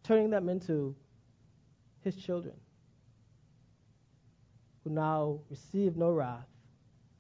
turning 0.04 0.30
them 0.30 0.48
into 0.48 0.96
his 2.02 2.16
children 2.16 2.54
who 4.84 4.90
now 4.90 5.40
receive 5.50 5.96
no 5.96 6.10
wrath, 6.10 6.48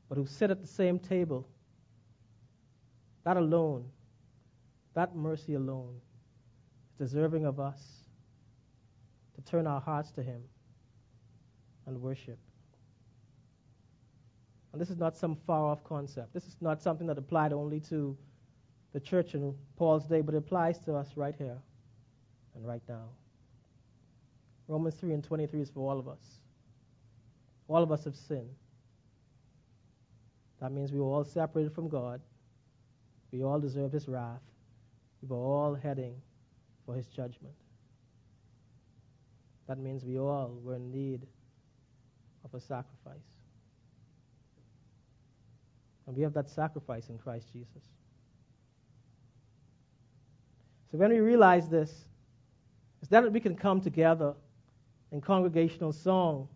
but 0.10 0.18
who 0.18 0.26
sit 0.26 0.52
at 0.52 0.62
the 0.62 0.68
same 0.68 1.00
table. 1.00 1.48
That 3.24 3.38
alone, 3.38 3.86
that 4.94 5.16
mercy 5.16 5.54
alone, 5.54 6.00
is 6.90 7.10
deserving 7.10 7.46
of 7.46 7.60
us 7.60 7.80
to 9.36 9.42
turn 9.42 9.68
our 9.68 9.80
hearts 9.80 10.12
to 10.12 10.24
Him 10.24 10.42
and 11.86 12.02
worship. 12.02 12.40
And 14.72 14.82
this 14.82 14.90
is 14.90 14.98
not 14.98 15.18
some 15.18 15.36
far 15.36 15.66
off 15.66 15.84
concept. 15.84 16.34
This 16.34 16.46
is 16.46 16.56
not 16.62 16.82
something 16.82 17.06
that 17.08 17.18
applied 17.18 17.54
only 17.54 17.80
to 17.82 18.18
the 18.94 19.00
church 19.00 19.36
in 19.36 19.54
Paul's 19.76 20.06
day, 20.06 20.22
but 20.22 20.34
it 20.34 20.38
applies 20.38 20.80
to 20.80 20.96
us 20.96 21.10
right 21.16 21.36
here 21.38 21.58
and 22.56 22.66
right 22.66 22.82
now. 22.88 23.10
Romans 24.68 24.96
3 24.96 25.14
and 25.14 25.24
23 25.24 25.62
is 25.62 25.70
for 25.70 25.90
all 25.90 26.00
of 26.00 26.08
us. 26.08 26.41
All 27.72 27.82
of 27.82 27.92
us 27.92 28.04
have 28.04 28.18
sinned. 28.18 28.54
That 30.60 30.74
means 30.74 30.92
we 30.92 31.00
were 31.00 31.06
all 31.06 31.24
separated 31.24 31.74
from 31.74 31.88
God. 31.88 32.20
We 33.32 33.44
all 33.44 33.62
deserve 33.62 33.94
His 33.94 34.10
wrath. 34.10 34.42
We 35.22 35.30
were 35.30 35.42
all 35.42 35.74
heading 35.74 36.16
for 36.86 36.96
His 36.96 37.08
judgment. 37.08 37.54
That 39.68 39.78
means 39.78 40.04
we 40.04 40.20
all 40.20 40.60
were 40.62 40.76
in 40.76 40.92
need 40.92 41.22
of 42.44 42.54
a 42.54 42.60
sacrifice. 42.60 43.38
And 46.08 46.18
we 46.18 46.24
have 46.24 46.34
that 46.34 46.50
sacrifice 46.50 47.08
in 47.08 47.18
Christ 47.18 47.54
Jesus. 47.54 47.84
So 50.92 50.98
when 50.98 51.12
we 51.12 51.22
realize 51.22 51.70
this, 51.70 52.04
it's 53.02 53.10
that 53.12 53.32
we 53.32 53.40
can 53.40 53.56
come 53.56 53.80
together 53.80 54.34
in 55.14 55.22
congregational 55.22 55.94
song, 55.94 56.50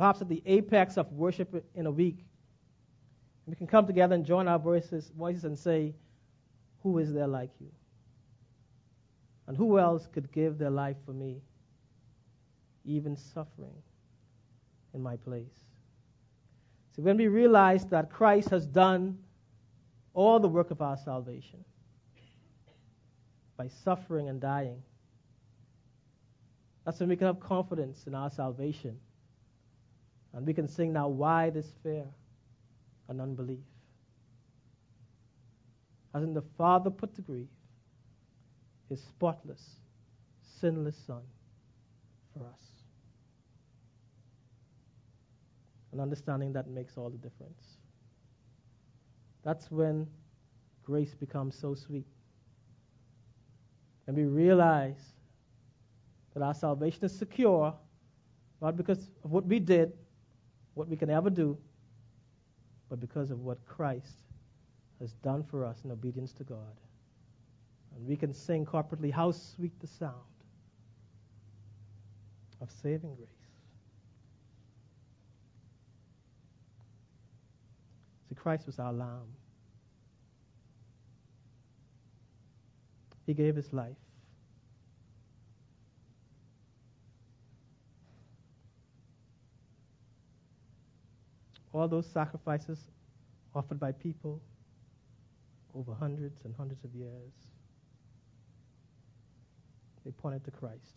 perhaps 0.00 0.22
at 0.22 0.30
the 0.30 0.42
apex 0.46 0.96
of 0.96 1.12
worship 1.12 1.62
in 1.74 1.84
a 1.84 1.90
week. 1.90 2.24
We 3.44 3.54
can 3.54 3.66
come 3.66 3.86
together 3.86 4.14
and 4.14 4.24
join 4.24 4.48
our 4.48 4.58
voices, 4.58 5.12
voices 5.14 5.44
and 5.44 5.58
say, 5.58 5.94
Who 6.82 6.96
is 6.96 7.12
there 7.12 7.26
like 7.26 7.50
you? 7.60 7.70
And 9.46 9.58
who 9.58 9.78
else 9.78 10.08
could 10.10 10.32
give 10.32 10.56
their 10.56 10.70
life 10.70 10.96
for 11.04 11.12
me, 11.12 11.42
even 12.86 13.14
suffering 13.14 13.74
in 14.94 15.02
my 15.02 15.16
place? 15.16 15.66
So 16.96 17.02
when 17.02 17.18
we 17.18 17.28
realize 17.28 17.84
that 17.88 18.08
Christ 18.08 18.48
has 18.48 18.64
done 18.64 19.18
all 20.14 20.40
the 20.40 20.48
work 20.48 20.70
of 20.70 20.80
our 20.80 20.96
salvation 20.96 21.62
by 23.58 23.68
suffering 23.68 24.30
and 24.30 24.40
dying, 24.40 24.82
that's 26.86 27.00
when 27.00 27.10
we 27.10 27.16
can 27.16 27.26
have 27.26 27.38
confidence 27.38 28.06
in 28.06 28.14
our 28.14 28.30
salvation. 28.30 28.98
And 30.32 30.46
we 30.46 30.54
can 30.54 30.68
sing 30.68 30.92
now, 30.92 31.08
Why 31.08 31.50
this 31.50 31.72
fear 31.82 32.04
and 33.08 33.20
unbelief? 33.20 33.58
Hasn't 36.14 36.34
the 36.34 36.42
Father 36.58 36.90
put 36.90 37.14
to 37.16 37.22
grief 37.22 37.48
his 38.88 39.00
spotless, 39.00 39.76
sinless 40.60 40.96
Son 41.06 41.22
for 42.32 42.44
us? 42.46 42.60
And 45.92 46.00
understanding 46.00 46.52
that 46.52 46.68
makes 46.68 46.96
all 46.96 47.10
the 47.10 47.18
difference. 47.18 47.62
That's 49.42 49.70
when 49.70 50.06
grace 50.84 51.14
becomes 51.14 51.56
so 51.56 51.74
sweet. 51.74 52.06
And 54.06 54.16
we 54.16 54.24
realize 54.24 55.14
that 56.34 56.42
our 56.42 56.54
salvation 56.54 57.04
is 57.04 57.16
secure, 57.16 57.74
not 58.60 58.76
because 58.76 59.10
of 59.24 59.30
what 59.30 59.46
we 59.46 59.58
did, 59.58 59.92
what 60.74 60.88
we 60.88 60.96
can 60.96 61.10
ever 61.10 61.30
do, 61.30 61.56
but 62.88 63.00
because 63.00 63.30
of 63.30 63.40
what 63.40 63.64
Christ 63.66 64.24
has 65.00 65.12
done 65.14 65.42
for 65.42 65.64
us 65.64 65.78
in 65.84 65.90
obedience 65.90 66.32
to 66.34 66.44
God. 66.44 66.76
And 67.96 68.06
we 68.06 68.16
can 68.16 68.32
sing 68.32 68.64
corporately, 68.64 69.12
How 69.12 69.32
sweet 69.32 69.78
the 69.80 69.86
sound 69.86 70.14
of 72.60 72.70
saving 72.82 73.14
grace. 73.14 73.28
See, 78.28 78.34
Christ 78.34 78.66
was 78.66 78.78
our 78.78 78.92
lamb. 78.92 79.34
He 83.26 83.34
gave 83.34 83.56
his 83.56 83.72
life. 83.72 83.96
All 91.72 91.88
those 91.88 92.06
sacrifices 92.06 92.78
offered 93.54 93.78
by 93.78 93.92
people 93.92 94.40
over 95.74 95.94
hundreds 95.94 96.44
and 96.44 96.54
hundreds 96.56 96.84
of 96.84 96.94
years, 96.94 97.32
they 100.04 100.10
pointed 100.10 100.44
to 100.44 100.50
Christ. 100.50 100.96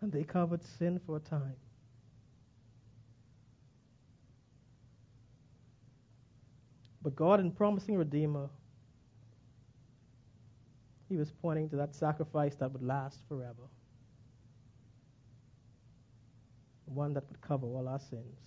And 0.00 0.12
they 0.12 0.24
covered 0.24 0.62
sin 0.64 1.00
for 1.06 1.16
a 1.16 1.20
time. 1.20 1.56
But 7.02 7.14
God, 7.14 7.38
in 7.38 7.52
promising 7.52 7.96
Redeemer, 7.96 8.48
He 11.08 11.16
was 11.16 11.30
pointing 11.30 11.68
to 11.70 11.76
that 11.76 11.94
sacrifice 11.94 12.56
that 12.56 12.72
would 12.72 12.82
last 12.82 13.20
forever 13.28 13.62
one 16.86 17.12
that 17.14 17.28
would 17.28 17.40
cover 17.40 17.66
all 17.66 17.88
our 17.88 17.98
sins. 17.98 18.38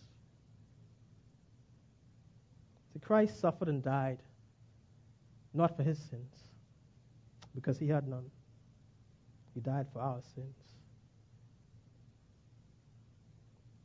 See, 2.94 3.00
Christ 3.00 3.40
suffered 3.40 3.68
and 3.68 3.84
died 3.84 4.20
not 5.54 5.76
for 5.76 5.84
his 5.84 5.98
sins, 5.98 6.36
because 7.56 7.78
he 7.80 7.88
had 7.88 8.08
none. 8.08 8.30
He 9.54 9.60
died 9.60 9.88
for 9.92 10.00
our 10.00 10.22
sins. 10.36 10.56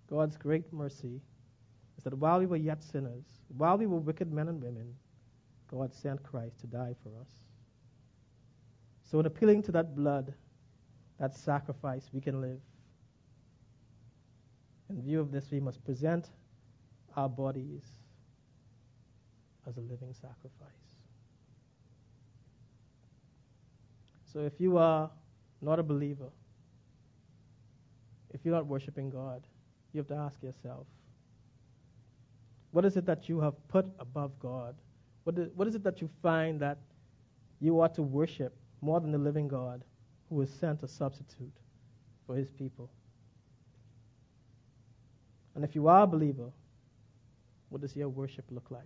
God's 0.08 0.36
great 0.36 0.70
mercy 0.72 1.20
is 1.96 2.04
that 2.04 2.14
while 2.14 2.38
we 2.38 2.46
were 2.46 2.56
yet 2.56 2.82
sinners, 2.82 3.24
while 3.56 3.78
we 3.78 3.86
were 3.86 3.98
wicked 3.98 4.30
men 4.32 4.48
and 4.48 4.62
women, 4.62 4.94
God 5.68 5.94
sent 5.94 6.22
Christ 6.22 6.60
to 6.60 6.66
die 6.66 6.94
for 7.02 7.08
us. 7.20 7.30
So, 9.02 9.18
in 9.20 9.26
appealing 9.26 9.62
to 9.64 9.72
that 9.72 9.96
blood, 9.96 10.34
that 11.18 11.34
sacrifice, 11.34 12.10
we 12.12 12.20
can 12.20 12.40
live. 12.40 12.60
In 14.94 15.02
view 15.02 15.20
of 15.20 15.32
this, 15.32 15.50
we 15.50 15.58
must 15.58 15.84
present 15.84 16.28
our 17.16 17.28
bodies 17.28 17.82
as 19.66 19.76
a 19.76 19.80
living 19.80 20.12
sacrifice. 20.12 20.70
So 24.32 24.40
if 24.40 24.60
you 24.60 24.78
are 24.78 25.10
not 25.60 25.80
a 25.80 25.82
believer, 25.82 26.30
if 28.32 28.44
you're 28.44 28.54
not 28.54 28.66
worshiping 28.66 29.10
God, 29.10 29.42
you 29.92 29.98
have 29.98 30.08
to 30.08 30.14
ask 30.14 30.40
yourself, 30.42 30.86
what 32.70 32.84
is 32.84 32.96
it 32.96 33.06
that 33.06 33.28
you 33.28 33.40
have 33.40 33.54
put 33.68 33.86
above 33.98 34.38
God? 34.38 34.76
What 35.24 35.38
is, 35.38 35.48
what 35.54 35.66
is 35.66 35.74
it 35.74 35.82
that 35.84 36.00
you 36.00 36.08
find 36.22 36.60
that 36.60 36.78
you 37.60 37.80
ought 37.80 37.94
to 37.94 38.02
worship 38.02 38.54
more 38.80 39.00
than 39.00 39.10
the 39.10 39.18
living 39.18 39.48
God 39.48 39.82
who 40.28 40.38
has 40.40 40.50
sent 40.50 40.82
a 40.82 40.88
substitute 40.88 41.56
for 42.26 42.36
his 42.36 42.50
people? 42.50 42.90
And 45.54 45.64
if 45.64 45.74
you 45.74 45.88
are 45.88 46.02
a 46.02 46.06
believer, 46.06 46.50
what 47.68 47.80
does 47.80 47.94
your 47.96 48.08
worship 48.08 48.44
look 48.50 48.70
like? 48.70 48.82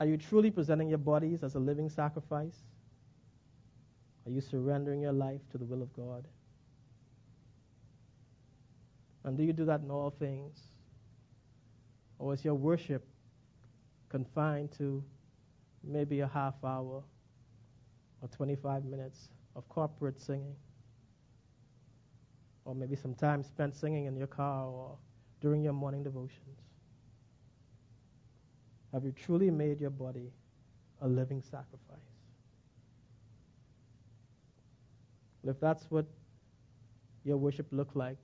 Are 0.00 0.06
you 0.06 0.16
truly 0.16 0.50
presenting 0.50 0.88
your 0.88 0.98
bodies 0.98 1.42
as 1.42 1.54
a 1.54 1.58
living 1.58 1.88
sacrifice? 1.88 2.56
Are 4.26 4.30
you 4.30 4.40
surrendering 4.40 5.00
your 5.00 5.12
life 5.12 5.40
to 5.50 5.58
the 5.58 5.64
will 5.64 5.82
of 5.82 5.92
God? 5.92 6.26
And 9.24 9.36
do 9.36 9.44
you 9.44 9.52
do 9.52 9.64
that 9.66 9.80
in 9.80 9.90
all 9.90 10.10
things? 10.10 10.58
Or 12.18 12.34
is 12.34 12.44
your 12.44 12.54
worship 12.54 13.04
confined 14.08 14.72
to 14.78 15.02
maybe 15.84 16.20
a 16.20 16.28
half 16.28 16.54
hour 16.64 17.02
or 18.20 18.28
25 18.28 18.84
minutes 18.84 19.28
of 19.54 19.68
corporate 19.68 20.20
singing? 20.20 20.54
Or 22.64 22.74
maybe 22.74 22.96
some 22.96 23.14
time 23.14 23.42
spent 23.42 23.74
singing 23.74 24.06
in 24.06 24.16
your 24.16 24.26
car 24.26 24.66
or 24.66 24.96
during 25.40 25.62
your 25.62 25.72
morning 25.72 26.02
devotions? 26.02 26.58
Have 28.92 29.04
you 29.04 29.12
truly 29.12 29.50
made 29.50 29.80
your 29.80 29.90
body 29.90 30.30
a 31.00 31.08
living 31.08 31.42
sacrifice? 31.42 31.98
Well, 35.42 35.54
if 35.54 35.60
that's 35.60 35.90
what 35.90 36.06
your 37.24 37.36
worship 37.36 37.66
looked 37.72 37.96
like, 37.96 38.18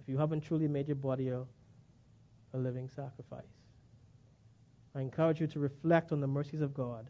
if 0.00 0.08
you 0.08 0.18
haven't 0.18 0.42
truly 0.42 0.68
made 0.68 0.88
your 0.88 0.96
body 0.96 1.28
a, 1.28 1.42
a 2.52 2.58
living 2.58 2.88
sacrifice, 2.88 3.44
I 4.94 5.00
encourage 5.00 5.40
you 5.40 5.46
to 5.46 5.58
reflect 5.58 6.12
on 6.12 6.20
the 6.20 6.26
mercies 6.26 6.60
of 6.60 6.74
God 6.74 7.08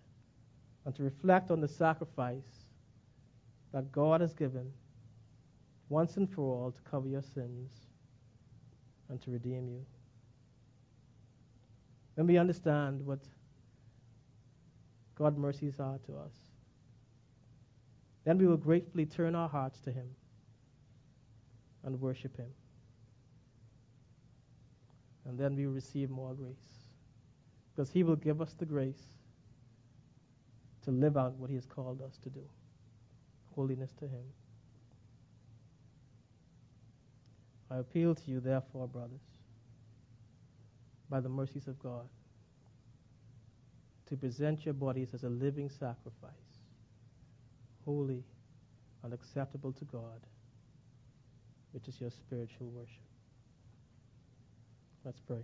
and 0.85 0.95
to 0.95 1.03
reflect 1.03 1.51
on 1.51 1.61
the 1.61 1.69
sacrifice 1.69 2.67
that 3.73 3.91
God 3.91 4.21
has 4.21 4.35
given 4.35 4.71
once 5.93 6.17
and 6.17 6.29
for 6.29 6.43
all 6.43 6.73
to 6.73 6.81
cover 6.91 7.07
your 7.07 7.23
sins 7.23 7.71
and 9.11 9.21
to 9.21 9.31
redeem 9.31 9.69
you. 9.69 9.85
When 12.15 12.27
we 12.27 12.39
understand 12.39 13.05
what 13.05 13.21
God's 15.15 15.39
mercies 15.39 15.79
are 15.79 15.99
to 16.07 16.17
us. 16.17 16.33
Then 18.25 18.39
we 18.39 18.47
will 18.47 18.57
gratefully 18.57 19.05
turn 19.05 19.35
our 19.35 19.49
hearts 19.49 19.81
to 19.81 19.93
Him 19.93 20.07
and 21.85 22.01
worship 22.01 22.37
Him. 22.37 22.51
And 25.27 25.39
then 25.39 25.55
we 25.55 25.67
will 25.67 25.75
receive 25.75 26.09
more 26.09 26.33
grace. 26.35 26.57
Because 27.75 27.91
He 27.91 28.03
will 28.03 28.17
give 28.17 28.41
us 28.41 28.55
the 28.55 28.65
grace 28.65 29.03
to 30.85 30.91
live 30.91 31.17
out 31.17 31.35
what 31.35 31.51
He 31.51 31.57
has 31.57 31.67
called 31.67 32.01
us 32.01 32.19
to 32.25 32.31
do 32.31 32.43
holiness 33.55 33.93
to 33.99 34.07
Him. 34.07 34.25
I 37.73 37.79
appeal 37.79 38.15
to 38.15 38.31
you, 38.31 38.41
therefore, 38.41 38.87
brothers, 38.87 39.23
by 41.09 41.21
the 41.21 41.29
mercies 41.29 41.69
of 41.69 41.79
God, 41.79 42.07
to 44.09 44.17
present 44.17 44.67
your 44.67 44.75
bodies 44.75 45.15
as 45.15 45.25
a 45.25 45.29
living 45.31 45.71
sacrifice, 45.71 46.33
holy 47.87 48.25
and 49.03 49.15
acceptable 49.15 49.73
to 49.73 49.85
God, 49.87 50.21
which 51.73 51.89
is 51.89 51.99
your 51.99 52.11
spiritual 52.11 52.69
worship. 52.69 53.01
Let's 55.05 55.21
pray. 55.21 55.43